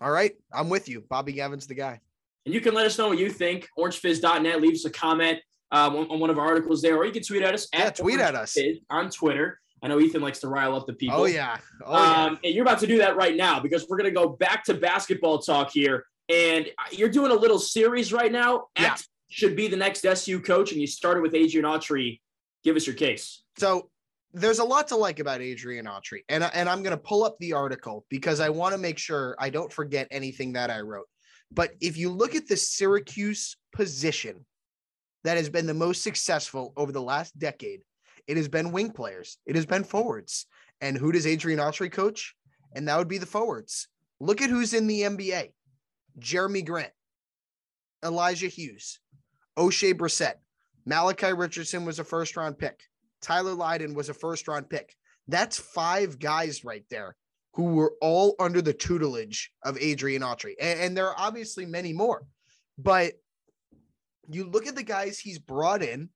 All 0.00 0.10
right. 0.10 0.32
I'm 0.52 0.68
with 0.68 0.88
you. 0.88 1.02
Bobby 1.08 1.32
Gavin's 1.32 1.66
the 1.66 1.74
guy. 1.74 2.00
And 2.46 2.54
you 2.54 2.60
can 2.60 2.74
let 2.74 2.86
us 2.86 2.98
know 2.98 3.08
what 3.08 3.18
you 3.18 3.30
think. 3.30 3.68
OrangeFizz.net. 3.78 4.60
Leave 4.60 4.74
us 4.74 4.84
a 4.84 4.90
comment 4.90 5.38
um, 5.72 5.96
on, 5.96 6.10
on, 6.10 6.20
one 6.20 6.30
of 6.30 6.38
our 6.38 6.46
articles 6.46 6.82
there, 6.82 6.96
or 6.96 7.04
you 7.04 7.12
can 7.12 7.22
tweet 7.22 7.42
at 7.42 7.54
us. 7.54 7.68
Yeah, 7.72 7.84
at 7.84 7.96
tweet 7.96 8.20
at 8.20 8.34
us 8.34 8.56
on 8.90 9.10
Twitter. 9.10 9.60
I 9.82 9.88
know 9.88 10.00
Ethan 10.00 10.22
likes 10.22 10.38
to 10.40 10.48
rile 10.48 10.74
up 10.74 10.86
the 10.86 10.94
people. 10.94 11.20
Oh 11.20 11.24
yeah. 11.26 11.58
Oh 11.84 11.92
yeah. 11.92 12.24
Um, 12.24 12.38
and 12.44 12.54
you're 12.54 12.62
about 12.62 12.78
to 12.80 12.86
do 12.86 12.98
that 12.98 13.16
right 13.16 13.36
now 13.36 13.60
because 13.60 13.86
we're 13.88 13.96
gonna 13.96 14.10
go 14.10 14.28
back 14.28 14.64
to 14.64 14.74
basketball 14.74 15.40
talk 15.40 15.70
here. 15.72 16.06
And 16.30 16.68
you're 16.90 17.10
doing 17.10 17.32
a 17.32 17.34
little 17.34 17.58
series 17.58 18.12
right 18.12 18.32
now. 18.32 18.68
Yeah. 18.78 18.92
X 18.92 19.08
should 19.28 19.56
be 19.56 19.68
the 19.68 19.76
next 19.76 20.04
SU 20.04 20.40
coach, 20.40 20.72
and 20.72 20.80
you 20.80 20.86
started 20.86 21.22
with 21.22 21.34
Adrian 21.34 21.66
Autry. 21.66 22.20
Give 22.62 22.76
us 22.76 22.86
your 22.86 22.96
case. 22.96 23.42
So 23.58 23.90
there's 24.34 24.58
a 24.58 24.64
lot 24.64 24.88
to 24.88 24.96
like 24.96 25.20
about 25.20 25.40
Adrian 25.40 25.86
Autry, 25.86 26.20
and 26.28 26.42
and 26.42 26.68
I'm 26.68 26.82
going 26.82 26.96
to 26.96 27.02
pull 27.02 27.24
up 27.24 27.38
the 27.38 27.52
article 27.52 28.04
because 28.10 28.40
I 28.40 28.48
want 28.48 28.74
to 28.74 28.78
make 28.78 28.98
sure 28.98 29.36
I 29.38 29.48
don't 29.48 29.72
forget 29.72 30.08
anything 30.10 30.52
that 30.54 30.70
I 30.70 30.80
wrote. 30.80 31.06
But 31.52 31.70
if 31.80 31.96
you 31.96 32.10
look 32.10 32.34
at 32.34 32.48
the 32.48 32.56
Syracuse 32.56 33.56
position 33.72 34.44
that 35.22 35.36
has 35.36 35.48
been 35.48 35.66
the 35.66 35.74
most 35.74 36.02
successful 36.02 36.72
over 36.76 36.90
the 36.90 37.00
last 37.00 37.38
decade, 37.38 37.82
it 38.26 38.36
has 38.36 38.48
been 38.48 38.72
wing 38.72 38.90
players, 38.90 39.38
it 39.46 39.54
has 39.54 39.66
been 39.66 39.84
forwards. 39.84 40.46
And 40.80 40.98
who 40.98 41.12
does 41.12 41.26
Adrian 41.26 41.60
Autry 41.60 41.90
coach? 41.90 42.34
And 42.74 42.88
that 42.88 42.98
would 42.98 43.08
be 43.08 43.18
the 43.18 43.26
forwards. 43.26 43.88
Look 44.20 44.42
at 44.42 44.50
who's 44.50 44.74
in 44.74 44.88
the 44.88 45.02
NBA: 45.02 45.52
Jerami 46.18 46.66
Grant, 46.66 46.92
Elijah 48.04 48.48
Hughes, 48.48 48.98
Oshae 49.56 49.94
Brissett, 49.94 50.34
Malachi 50.84 51.32
Richardson 51.32 51.84
was 51.84 52.00
a 52.00 52.04
first 52.04 52.36
round 52.36 52.58
pick. 52.58 52.80
Tyler 53.24 53.54
Lydon 53.54 53.94
was 53.94 54.08
a 54.08 54.14
first 54.14 54.46
round 54.46 54.68
pick. 54.68 54.94
That's 55.26 55.58
five 55.58 56.18
guys 56.18 56.64
right 56.64 56.84
there 56.90 57.16
who 57.54 57.74
were 57.74 57.94
all 58.00 58.34
under 58.38 58.60
the 58.60 58.72
tutelage 58.72 59.50
of 59.64 59.78
Adrian 59.80 60.22
Autry. 60.22 60.54
And, 60.60 60.80
and 60.80 60.96
there 60.96 61.08
are 61.08 61.18
obviously 61.18 61.64
many 61.64 61.92
more. 61.92 62.26
But 62.78 63.14
you 64.28 64.44
look 64.44 64.66
at 64.66 64.74
the 64.74 64.82
guys 64.82 65.18
he's 65.18 65.38
brought 65.38 65.82
in 65.82 66.10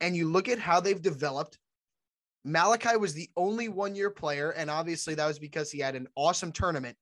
and 0.00 0.16
you 0.16 0.28
look 0.28 0.48
at 0.48 0.58
how 0.58 0.80
they've 0.80 1.00
developed. 1.00 1.58
Malachi 2.44 2.96
was 2.96 3.12
the 3.12 3.28
only 3.36 3.68
one 3.68 3.94
year 3.94 4.10
player. 4.10 4.50
And 4.50 4.70
obviously 4.70 5.14
that 5.14 5.26
was 5.26 5.38
because 5.38 5.70
he 5.70 5.78
had 5.78 5.94
an 5.94 6.08
awesome 6.16 6.52
tournament. 6.52 6.96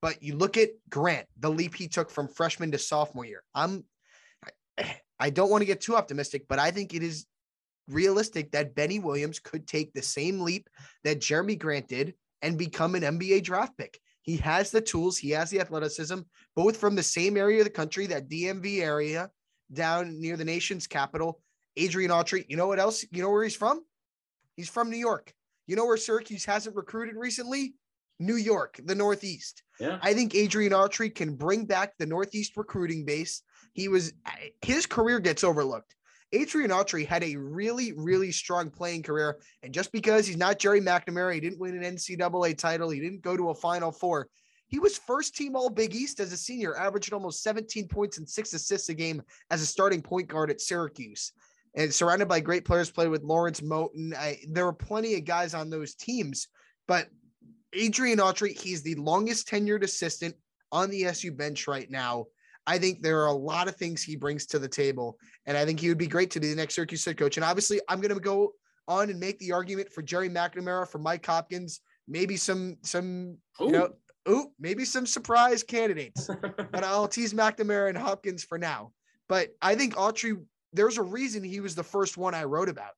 But 0.00 0.22
you 0.22 0.36
look 0.36 0.56
at 0.56 0.70
Grant, 0.88 1.26
the 1.38 1.50
leap 1.50 1.74
he 1.74 1.88
took 1.88 2.10
from 2.10 2.28
freshman 2.28 2.72
to 2.72 2.78
sophomore 2.78 3.26
year. 3.26 3.42
I'm 3.54 3.84
I 5.20 5.30
don't 5.30 5.50
want 5.50 5.62
to 5.62 5.66
get 5.66 5.80
too 5.80 5.96
optimistic, 5.96 6.46
but 6.48 6.58
I 6.58 6.70
think 6.70 6.94
it 6.94 7.02
is 7.02 7.26
realistic 7.88 8.52
that 8.52 8.74
Benny 8.74 8.98
Williams 8.98 9.38
could 9.38 9.66
take 9.66 9.92
the 9.92 10.02
same 10.02 10.40
leap 10.40 10.68
that 11.04 11.20
Jerami 11.20 11.58
Grant 11.58 11.88
did 11.88 12.14
and 12.42 12.58
become 12.58 12.94
an 12.94 13.02
NBA 13.02 13.42
draft 13.42 13.76
pick. 13.76 13.98
He 14.22 14.36
has 14.38 14.70
the 14.70 14.80
tools, 14.80 15.16
he 15.16 15.30
has 15.30 15.50
the 15.50 15.60
athleticism, 15.60 16.18
both 16.54 16.76
from 16.76 16.94
the 16.94 17.02
same 17.02 17.36
area 17.36 17.60
of 17.60 17.64
the 17.64 17.70
country, 17.70 18.06
that 18.06 18.28
DMV 18.28 18.80
area 18.80 19.30
down 19.72 20.20
near 20.20 20.36
the 20.36 20.44
nation's 20.44 20.86
capital. 20.86 21.40
Adrian 21.76 22.10
Autry, 22.10 22.44
you 22.48 22.56
know 22.56 22.66
what 22.66 22.78
else? 22.78 23.04
You 23.10 23.22
know 23.22 23.30
where 23.30 23.44
he's 23.44 23.56
from? 23.56 23.82
He's 24.56 24.68
from 24.68 24.90
New 24.90 24.98
York. 24.98 25.32
You 25.66 25.76
know 25.76 25.86
where 25.86 25.96
Syracuse 25.96 26.44
hasn't 26.44 26.76
recruited 26.76 27.16
recently? 27.16 27.74
New 28.18 28.36
York, 28.36 28.80
the 28.84 28.94
Northeast. 28.94 29.62
Yeah. 29.78 29.98
I 30.02 30.12
think 30.12 30.34
Adrian 30.34 30.72
Autry 30.72 31.14
can 31.14 31.34
bring 31.34 31.64
back 31.64 31.92
the 31.98 32.06
Northeast 32.06 32.56
recruiting 32.56 33.04
base. 33.04 33.42
He 33.74 33.88
was 33.88 34.12
his 34.62 34.86
career 34.86 35.20
gets 35.20 35.44
overlooked. 35.44 35.94
Adrian 36.32 36.70
Autry 36.70 37.06
had 37.06 37.24
a 37.24 37.36
really, 37.36 37.92
really 37.92 38.30
strong 38.32 38.70
playing 38.70 39.02
career. 39.02 39.38
And 39.62 39.72
just 39.72 39.92
because 39.92 40.26
he's 40.26 40.36
not 40.36 40.58
Gerry 40.58 40.80
McNamara, 40.80 41.34
he 41.34 41.40
didn't 41.40 41.58
win 41.58 41.82
an 41.82 41.96
NCAA 41.96 42.56
title, 42.56 42.90
he 42.90 43.00
didn't 43.00 43.22
go 43.22 43.36
to 43.36 43.50
a 43.50 43.54
Final 43.54 43.92
Four. 43.92 44.28
He 44.66 44.78
was 44.78 44.98
first 44.98 45.34
team 45.34 45.56
All 45.56 45.70
Big 45.70 45.94
East 45.94 46.20
as 46.20 46.32
a 46.32 46.36
senior, 46.36 46.76
averaging 46.76 47.14
almost 47.14 47.42
17 47.42 47.88
points 47.88 48.18
and 48.18 48.28
six 48.28 48.52
assists 48.52 48.90
a 48.90 48.94
game 48.94 49.22
as 49.50 49.62
a 49.62 49.66
starting 49.66 50.02
point 50.02 50.28
guard 50.28 50.50
at 50.50 50.60
Syracuse. 50.60 51.32
And 51.74 51.92
surrounded 51.92 52.28
by 52.28 52.40
great 52.40 52.66
players, 52.66 52.90
played 52.90 53.08
with 53.08 53.22
Lawrence 53.22 53.60
Moten. 53.60 54.14
I, 54.14 54.38
there 54.48 54.66
were 54.66 54.72
plenty 54.74 55.14
of 55.14 55.24
guys 55.24 55.54
on 55.54 55.70
those 55.70 55.94
teams, 55.94 56.48
but 56.86 57.08
Adrian 57.72 58.18
Autry, 58.18 58.58
he's 58.58 58.82
the 58.82 58.94
longest 58.96 59.48
tenured 59.48 59.82
assistant 59.82 60.34
on 60.70 60.90
the 60.90 61.06
SU 61.06 61.32
bench 61.32 61.66
right 61.66 61.90
now. 61.90 62.26
I 62.68 62.76
think 62.76 63.00
there 63.00 63.22
are 63.22 63.28
a 63.28 63.32
lot 63.32 63.66
of 63.66 63.76
things 63.76 64.02
he 64.02 64.14
brings 64.14 64.44
to 64.46 64.58
the 64.58 64.68
table, 64.68 65.18
and 65.46 65.56
I 65.56 65.64
think 65.64 65.80
he 65.80 65.88
would 65.88 65.96
be 65.96 66.06
great 66.06 66.30
to 66.32 66.40
be 66.40 66.50
the 66.50 66.54
next 66.54 66.74
Syracuse 66.74 67.02
head 67.02 67.16
coach. 67.16 67.38
And 67.38 67.44
obviously, 67.44 67.80
I'm 67.88 67.98
going 67.98 68.14
to 68.14 68.20
go 68.20 68.52
on 68.86 69.08
and 69.08 69.18
make 69.18 69.38
the 69.38 69.52
argument 69.52 69.90
for 69.90 70.02
Gerry 70.02 70.28
McNamara, 70.28 70.86
for 70.86 70.98
Mike 70.98 71.24
Hopkins, 71.24 71.80
maybe 72.06 72.36
some 72.36 72.76
some 72.82 73.38
ooh. 73.62 73.64
you 73.64 73.72
know, 73.72 73.88
ooh, 74.28 74.52
maybe 74.60 74.84
some 74.84 75.06
surprise 75.06 75.62
candidates. 75.62 76.28
but 76.42 76.84
I'll 76.84 77.08
tease 77.08 77.32
McNamara 77.32 77.88
and 77.88 77.96
Hopkins 77.96 78.44
for 78.44 78.58
now. 78.58 78.92
But 79.30 79.48
I 79.62 79.74
think 79.74 79.94
Autry, 79.94 80.38
there's 80.74 80.98
a 80.98 81.02
reason 81.02 81.42
he 81.42 81.60
was 81.60 81.74
the 81.74 81.82
first 81.82 82.18
one 82.18 82.34
I 82.34 82.44
wrote 82.44 82.68
about. 82.68 82.92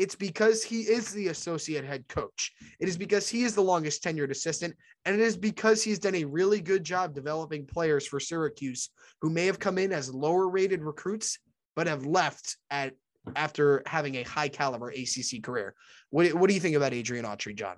It's 0.00 0.14
because 0.14 0.64
he 0.64 0.80
is 0.80 1.12
the 1.12 1.28
associate 1.28 1.84
head 1.84 2.08
coach. 2.08 2.54
It 2.78 2.88
is 2.88 2.96
because 2.96 3.28
he 3.28 3.42
is 3.42 3.54
the 3.54 3.60
longest 3.60 4.02
tenured 4.02 4.30
assistant. 4.30 4.74
And 5.04 5.14
it 5.14 5.20
is 5.20 5.36
because 5.36 5.84
he's 5.84 5.98
done 5.98 6.14
a 6.14 6.24
really 6.24 6.62
good 6.62 6.84
job 6.84 7.14
developing 7.14 7.66
players 7.66 8.06
for 8.06 8.18
Syracuse 8.18 8.88
who 9.20 9.28
may 9.28 9.44
have 9.44 9.58
come 9.58 9.76
in 9.76 9.92
as 9.92 10.14
lower 10.14 10.48
rated 10.48 10.82
recruits, 10.82 11.38
but 11.76 11.86
have 11.86 12.06
left 12.06 12.56
at 12.70 12.94
after 13.36 13.82
having 13.84 14.14
a 14.14 14.22
high 14.22 14.48
caliber 14.48 14.88
ACC 14.88 15.42
career. 15.42 15.74
What, 16.08 16.32
what 16.32 16.48
do 16.48 16.54
you 16.54 16.60
think 16.60 16.76
about 16.76 16.94
Adrian 16.94 17.26
Autry, 17.26 17.54
John? 17.54 17.76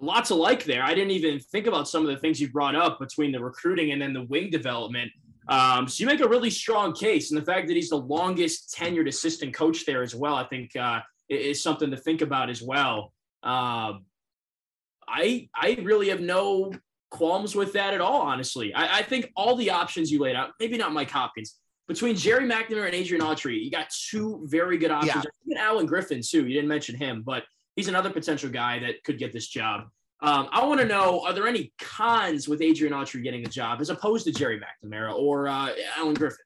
Lots 0.00 0.32
of 0.32 0.38
like 0.38 0.64
there. 0.64 0.82
I 0.82 0.94
didn't 0.94 1.12
even 1.12 1.38
think 1.38 1.68
about 1.68 1.86
some 1.86 2.02
of 2.02 2.08
the 2.08 2.20
things 2.20 2.40
you 2.40 2.50
brought 2.50 2.74
up 2.74 2.98
between 2.98 3.30
the 3.30 3.38
recruiting 3.38 3.92
and 3.92 4.02
then 4.02 4.12
the 4.12 4.24
wing 4.24 4.50
development. 4.50 5.12
Um, 5.48 5.88
so 5.88 6.02
you 6.02 6.06
make 6.06 6.20
a 6.20 6.28
really 6.28 6.50
strong 6.50 6.92
case, 6.92 7.30
and 7.30 7.40
the 7.40 7.44
fact 7.44 7.68
that 7.68 7.74
he's 7.74 7.88
the 7.88 7.96
longest 7.96 8.74
tenured 8.78 9.08
assistant 9.08 9.54
coach 9.54 9.86
there 9.86 10.02
as 10.02 10.14
well, 10.14 10.34
I 10.34 10.44
think, 10.44 10.76
uh, 10.76 11.00
is 11.28 11.62
something 11.62 11.90
to 11.90 11.96
think 11.96 12.20
about 12.20 12.50
as 12.50 12.62
well. 12.62 13.12
Uh, 13.42 13.94
I 15.08 15.48
I 15.54 15.78
really 15.82 16.10
have 16.10 16.20
no 16.20 16.72
qualms 17.10 17.54
with 17.54 17.72
that 17.72 17.94
at 17.94 18.00
all. 18.00 18.20
Honestly, 18.20 18.74
I, 18.74 18.98
I, 18.98 19.02
think 19.02 19.32
all 19.34 19.56
the 19.56 19.70
options 19.70 20.12
you 20.12 20.18
laid 20.18 20.36
out, 20.36 20.50
maybe 20.60 20.76
not 20.76 20.92
Mike 20.92 21.10
Hopkins, 21.10 21.56
between 21.86 22.14
Gerry 22.14 22.46
McNamara 22.46 22.86
and 22.86 22.94
Adrian 22.94 23.24
Autry, 23.24 23.64
you 23.64 23.70
got 23.70 23.88
two 23.90 24.42
very 24.44 24.76
good 24.76 24.90
options. 24.90 25.24
Yeah. 25.46 25.62
Allen 25.62 25.86
Griffin 25.86 26.20
too. 26.22 26.46
You 26.46 26.54
didn't 26.54 26.68
mention 26.68 26.94
him, 26.94 27.22
but 27.24 27.44
he's 27.76 27.88
another 27.88 28.10
potential 28.10 28.50
guy 28.50 28.78
that 28.80 29.02
could 29.04 29.18
get 29.18 29.32
this 29.32 29.48
job. 29.48 29.88
Um, 30.20 30.48
I 30.50 30.64
want 30.64 30.80
to 30.80 30.86
know: 30.86 31.24
Are 31.24 31.32
there 31.32 31.46
any 31.46 31.72
cons 31.78 32.48
with 32.48 32.60
Adrian 32.60 32.92
Autry 32.92 33.22
getting 33.22 33.42
the 33.42 33.48
job 33.50 33.80
as 33.80 33.90
opposed 33.90 34.24
to 34.26 34.32
Gerry 34.32 34.60
McNamara 34.60 35.14
or 35.14 35.48
uh, 35.48 35.70
Allen 35.96 36.14
Griffin? 36.14 36.38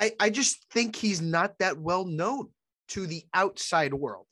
I, 0.00 0.12
I 0.20 0.30
just 0.30 0.64
think 0.70 0.96
he's 0.96 1.20
not 1.20 1.58
that 1.58 1.78
well 1.78 2.04
known 2.04 2.48
to 2.88 3.06
the 3.06 3.24
outside 3.34 3.92
world. 3.92 4.26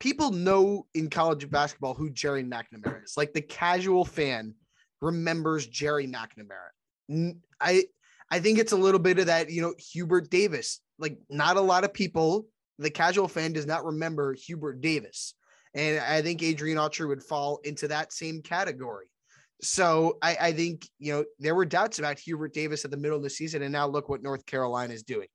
People 0.00 0.30
know 0.30 0.86
in 0.94 1.10
college 1.10 1.50
basketball 1.50 1.94
who 1.94 2.08
Gerry 2.10 2.44
McNamara 2.44 3.04
is. 3.04 3.16
Like 3.16 3.32
the 3.32 3.42
casual 3.42 4.04
fan 4.04 4.54
remembers 5.00 5.66
Gerry 5.66 6.06
McNamara. 6.06 7.34
I 7.60 7.84
I 8.30 8.40
think 8.40 8.58
it's 8.58 8.72
a 8.72 8.76
little 8.76 9.00
bit 9.00 9.18
of 9.18 9.26
that, 9.26 9.50
you 9.50 9.62
know, 9.62 9.74
Hubert 9.92 10.30
Davis. 10.30 10.80
Like 10.98 11.18
not 11.28 11.56
a 11.56 11.60
lot 11.60 11.84
of 11.84 11.92
people, 11.92 12.46
the 12.78 12.90
casual 12.90 13.28
fan 13.28 13.52
does 13.52 13.66
not 13.66 13.84
remember 13.84 14.34
Hubert 14.34 14.80
Davis. 14.80 15.34
And 15.78 16.00
I 16.00 16.20
think 16.22 16.42
Adrian 16.42 16.76
Autry 16.76 17.06
would 17.06 17.22
fall 17.22 17.60
into 17.62 17.86
that 17.86 18.12
same 18.12 18.42
category. 18.42 19.06
So 19.62 20.18
I, 20.20 20.36
I, 20.40 20.52
think, 20.52 20.88
you 20.98 21.12
know, 21.12 21.24
there 21.38 21.54
were 21.54 21.64
doubts 21.64 22.00
about 22.00 22.18
Hubert 22.18 22.52
Davis 22.52 22.84
at 22.84 22.90
the 22.90 22.96
middle 22.96 23.16
of 23.16 23.22
the 23.22 23.30
season. 23.30 23.62
And 23.62 23.72
now 23.72 23.86
look 23.86 24.08
what 24.08 24.20
North 24.20 24.44
Carolina 24.44 24.92
is 24.92 25.04
doing. 25.04 25.28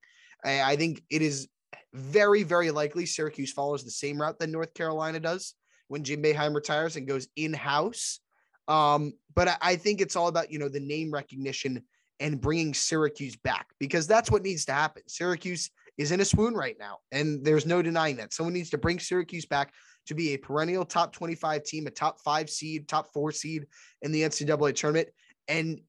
I, 0.44 0.60
I 0.60 0.76
think 0.76 1.02
it 1.08 1.22
is 1.22 1.48
very, 1.94 2.42
very 2.42 2.70
likely 2.70 3.06
Syracuse 3.06 3.52
follows 3.52 3.84
the 3.84 3.90
same 3.90 4.20
route 4.20 4.38
that 4.38 4.50
North 4.50 4.74
Carolina 4.74 5.18
does 5.18 5.54
when 5.88 6.04
Jim 6.04 6.22
Boeheim 6.22 6.54
retires 6.54 6.96
and 6.96 7.08
goes 7.08 7.26
in 7.36 7.54
house. 7.54 8.20
Um, 8.68 9.14
but 9.34 9.48
I, 9.48 9.56
I 9.62 9.76
think 9.76 10.02
it's 10.02 10.16
all 10.16 10.28
about, 10.28 10.52
you 10.52 10.58
know, 10.58 10.68
the 10.68 10.80
name 10.80 11.10
recognition 11.10 11.84
and 12.20 12.38
bringing 12.38 12.74
Syracuse 12.74 13.36
back 13.36 13.68
because 13.80 14.06
that's 14.06 14.30
what 14.30 14.42
needs 14.42 14.66
to 14.66 14.72
happen. 14.72 15.04
Syracuse 15.06 15.70
is 15.96 16.12
in 16.12 16.20
a 16.20 16.24
swoon 16.24 16.54
right 16.54 16.76
now, 16.78 16.98
and 17.12 17.44
there's 17.44 17.66
no 17.66 17.82
denying 17.82 18.16
that. 18.16 18.32
Someone 18.32 18.52
needs 18.52 18.70
to 18.70 18.78
bring 18.78 18.98
Syracuse 18.98 19.46
back 19.46 19.72
to 20.06 20.14
be 20.14 20.34
a 20.34 20.36
perennial 20.38 20.84
top 20.84 21.12
25 21.12 21.62
team, 21.64 21.86
a 21.86 21.90
top 21.90 22.20
five 22.20 22.50
seed, 22.50 22.88
top 22.88 23.12
four 23.12 23.32
seed 23.32 23.66
in 24.02 24.12
the 24.12 24.22
NCAA 24.22 24.74
tournament. 24.74 25.08
And 25.48 25.80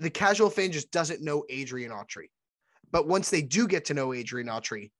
the 0.00 0.10
casual 0.10 0.50
fan 0.50 0.72
just 0.72 0.90
doesn't 0.90 1.22
know 1.22 1.44
Adrian 1.48 1.90
Autry. 1.90 2.26
But 2.90 3.08
once 3.08 3.30
they 3.30 3.42
do 3.42 3.66
get 3.66 3.86
to 3.86 3.94
know 3.94 4.12
Adrian 4.12 4.48
Autry, 4.48 4.90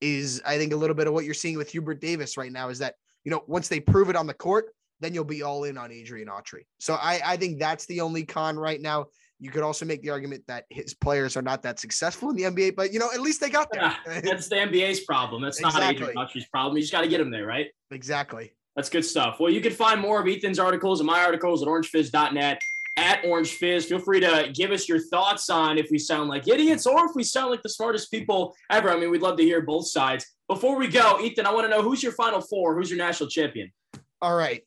is 0.00 0.42
I 0.44 0.58
think 0.58 0.72
a 0.72 0.76
little 0.76 0.94
bit 0.94 1.06
of 1.06 1.14
what 1.14 1.24
you're 1.24 1.34
seeing 1.34 1.56
with 1.56 1.70
Hubert 1.70 2.00
Davis 2.00 2.36
right 2.36 2.52
now 2.52 2.68
is 2.68 2.78
that, 2.80 2.94
you 3.24 3.30
know, 3.30 3.42
once 3.46 3.68
they 3.68 3.80
prove 3.80 4.10
it 4.10 4.16
on 4.16 4.26
the 4.26 4.34
court, 4.34 4.66
then 5.00 5.14
you'll 5.14 5.24
be 5.24 5.42
all 5.42 5.64
in 5.64 5.78
on 5.78 5.90
Adrian 5.90 6.28
Autry. 6.28 6.66
So 6.78 6.94
I, 6.94 7.20
I 7.24 7.36
think 7.36 7.58
that's 7.58 7.86
the 7.86 8.00
only 8.00 8.24
con 8.24 8.56
right 8.56 8.80
now. 8.80 9.06
You 9.40 9.50
could 9.50 9.62
also 9.62 9.84
make 9.84 10.02
the 10.02 10.10
argument 10.10 10.44
that 10.46 10.64
his 10.70 10.94
players 10.94 11.36
are 11.36 11.42
not 11.42 11.62
that 11.62 11.78
successful 11.78 12.30
in 12.30 12.36
the 12.36 12.44
NBA, 12.44 12.76
but 12.76 12.92
you 12.92 12.98
know, 12.98 13.10
at 13.12 13.20
least 13.20 13.40
they 13.40 13.50
got 13.50 13.68
there. 13.72 13.94
Yeah, 14.06 14.20
that's 14.22 14.48
the 14.48 14.56
NBA's 14.56 15.00
problem. 15.00 15.42
That's 15.42 15.58
exactly. 15.58 15.80
not 15.80 15.94
Adrian 15.94 16.16
Autry's 16.16 16.46
problem. 16.48 16.76
You 16.76 16.82
just 16.82 16.92
got 16.92 17.02
to 17.02 17.08
get 17.08 17.20
him 17.20 17.30
there, 17.30 17.46
right? 17.46 17.66
Exactly. 17.90 18.52
That's 18.76 18.88
good 18.88 19.04
stuff. 19.04 19.38
Well, 19.40 19.50
you 19.50 19.60
can 19.60 19.72
find 19.72 20.00
more 20.00 20.20
of 20.20 20.28
Ethan's 20.28 20.58
articles 20.58 21.00
and 21.00 21.06
my 21.06 21.20
articles 21.22 21.62
at 21.62 21.68
orangefizz.net. 21.68 22.60
at 22.96 23.24
Orange 23.24 23.52
Fizz. 23.52 23.86
Feel 23.86 23.98
free 23.98 24.20
to 24.20 24.50
give 24.54 24.70
us 24.70 24.88
your 24.88 24.98
thoughts 24.98 25.50
on 25.50 25.78
if 25.78 25.90
we 25.90 25.98
sound 25.98 26.28
like 26.28 26.48
idiots 26.48 26.86
or 26.86 27.06
if 27.06 27.12
we 27.14 27.22
sound 27.22 27.50
like 27.50 27.62
the 27.62 27.68
smartest 27.68 28.10
people 28.10 28.54
ever. 28.70 28.90
I 28.90 28.96
mean, 28.98 29.10
we'd 29.10 29.22
love 29.22 29.36
to 29.38 29.44
hear 29.44 29.60
both 29.60 29.88
sides. 29.88 30.26
Before 30.48 30.76
we 30.76 30.88
go, 30.88 31.20
Ethan, 31.20 31.46
I 31.46 31.52
want 31.52 31.66
to 31.66 31.70
know 31.70 31.82
who's 31.82 32.02
your 32.02 32.12
final 32.12 32.40
four? 32.40 32.74
Who's 32.74 32.90
your 32.90 32.98
national 32.98 33.30
champion? 33.30 33.72
All 34.20 34.36
right. 34.36 34.62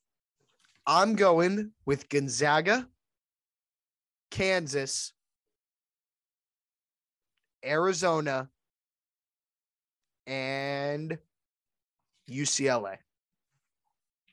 I'm 0.86 1.16
going 1.16 1.72
with 1.86 2.08
Gonzaga, 2.08 2.88
Kansas, 4.32 5.14
Arizona, 7.66 8.50
and 10.26 11.18
UCLA. 12.30 12.98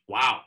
Wow. 0.08 0.40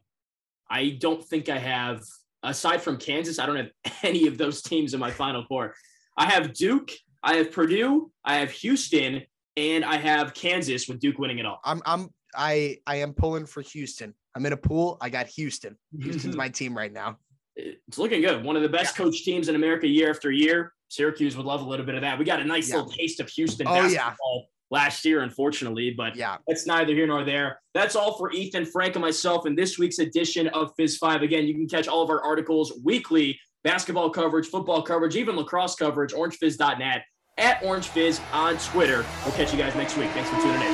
I 0.69 0.97
don't 0.99 1.23
think 1.23 1.49
I 1.49 1.57
have, 1.57 2.01
aside 2.43 2.81
from 2.81 2.97
Kansas, 2.97 3.39
I 3.39 3.45
don't 3.45 3.55
have 3.55 3.71
any 4.03 4.27
of 4.27 4.37
those 4.37 4.61
teams 4.61 4.93
in 4.93 4.99
my 4.99 5.11
final 5.11 5.45
four. 5.47 5.73
I 6.17 6.25
have 6.25 6.53
Duke, 6.53 6.91
I 7.23 7.35
have 7.35 7.51
Purdue, 7.51 8.11
I 8.25 8.35
have 8.35 8.51
Houston, 8.51 9.23
and 9.55 9.85
I 9.85 9.97
have 9.97 10.33
Kansas 10.33 10.87
with 10.87 10.99
Duke 10.99 11.17
winning 11.17 11.39
it 11.39 11.45
all. 11.45 11.59
I'm 11.63 11.81
I'm 11.85 12.09
I 12.35 12.77
I 12.85 12.97
am 12.97 13.13
pulling 13.13 13.45
for 13.45 13.61
Houston. 13.61 14.13
I'm 14.35 14.45
in 14.45 14.53
a 14.53 14.57
pool. 14.57 14.97
I 15.01 15.09
got 15.09 15.27
Houston. 15.27 15.77
Houston's 15.99 16.35
my 16.37 16.49
team 16.49 16.77
right 16.77 16.91
now. 16.91 17.17
It's 17.57 17.97
looking 17.97 18.21
good. 18.21 18.43
One 18.43 18.55
of 18.55 18.61
the 18.61 18.69
best 18.69 18.97
yeah. 18.97 19.05
coach 19.05 19.23
teams 19.23 19.49
in 19.49 19.55
America 19.55 19.87
year 19.87 20.09
after 20.09 20.31
year. 20.31 20.73
Syracuse 20.89 21.35
would 21.35 21.45
love 21.45 21.61
a 21.61 21.65
little 21.67 21.85
bit 21.85 21.95
of 21.95 22.01
that. 22.01 22.17
We 22.17 22.23
got 22.23 22.39
a 22.39 22.45
nice 22.45 22.69
yeah. 22.69 22.77
little 22.77 22.91
taste 22.91 23.19
of 23.19 23.27
Houston 23.29 23.67
oh, 23.67 23.73
basketball 23.73 24.47
yeah. 24.71 24.77
last 24.79 25.03
year, 25.03 25.21
unfortunately, 25.21 25.91
but 25.91 26.15
yeah, 26.15 26.37
that's 26.47 26.65
neither 26.65 26.93
here 26.93 27.07
nor 27.07 27.25
there. 27.25 27.59
That's 27.73 27.95
all 27.95 28.17
for 28.17 28.31
Ethan, 28.31 28.65
Frank, 28.65 28.95
and 28.95 29.01
myself 29.01 29.45
in 29.45 29.55
this 29.55 29.77
week's 29.77 29.99
edition 29.99 30.47
of 30.49 30.71
Fizz 30.77 30.97
Five. 30.97 31.23
Again, 31.23 31.45
you 31.45 31.55
can 31.55 31.67
catch 31.67 31.87
all 31.87 32.03
of 32.03 32.09
our 32.09 32.23
articles 32.23 32.79
weekly, 32.83 33.37
basketball 33.63 34.09
coverage, 34.09 34.47
football 34.47 34.81
coverage, 34.81 35.15
even 35.15 35.35
lacrosse 35.35 35.75
coverage, 35.75 36.13
orangefizz.net, 36.13 37.03
at 37.37 37.63
Orange 37.63 37.87
Fizz 37.87 38.21
on 38.31 38.57
Twitter. 38.59 39.05
We'll 39.25 39.33
catch 39.35 39.51
you 39.51 39.57
guys 39.57 39.75
next 39.75 39.97
week. 39.97 40.09
Thanks 40.11 40.29
for 40.29 40.37
tuning 40.37 40.61
in. 40.61 40.67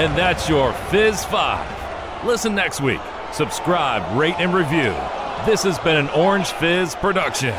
And 0.00 0.18
that's 0.18 0.48
your 0.48 0.72
Fizz 0.90 1.24
Five. 1.26 2.24
Listen 2.24 2.54
next 2.54 2.80
week. 2.80 3.00
Subscribe, 3.32 4.18
rate, 4.18 4.34
and 4.38 4.52
review. 4.54 4.94
This 5.46 5.62
has 5.62 5.78
been 5.78 5.96
an 5.96 6.10
Orange 6.10 6.52
Fizz 6.52 6.94
production. 6.96 7.54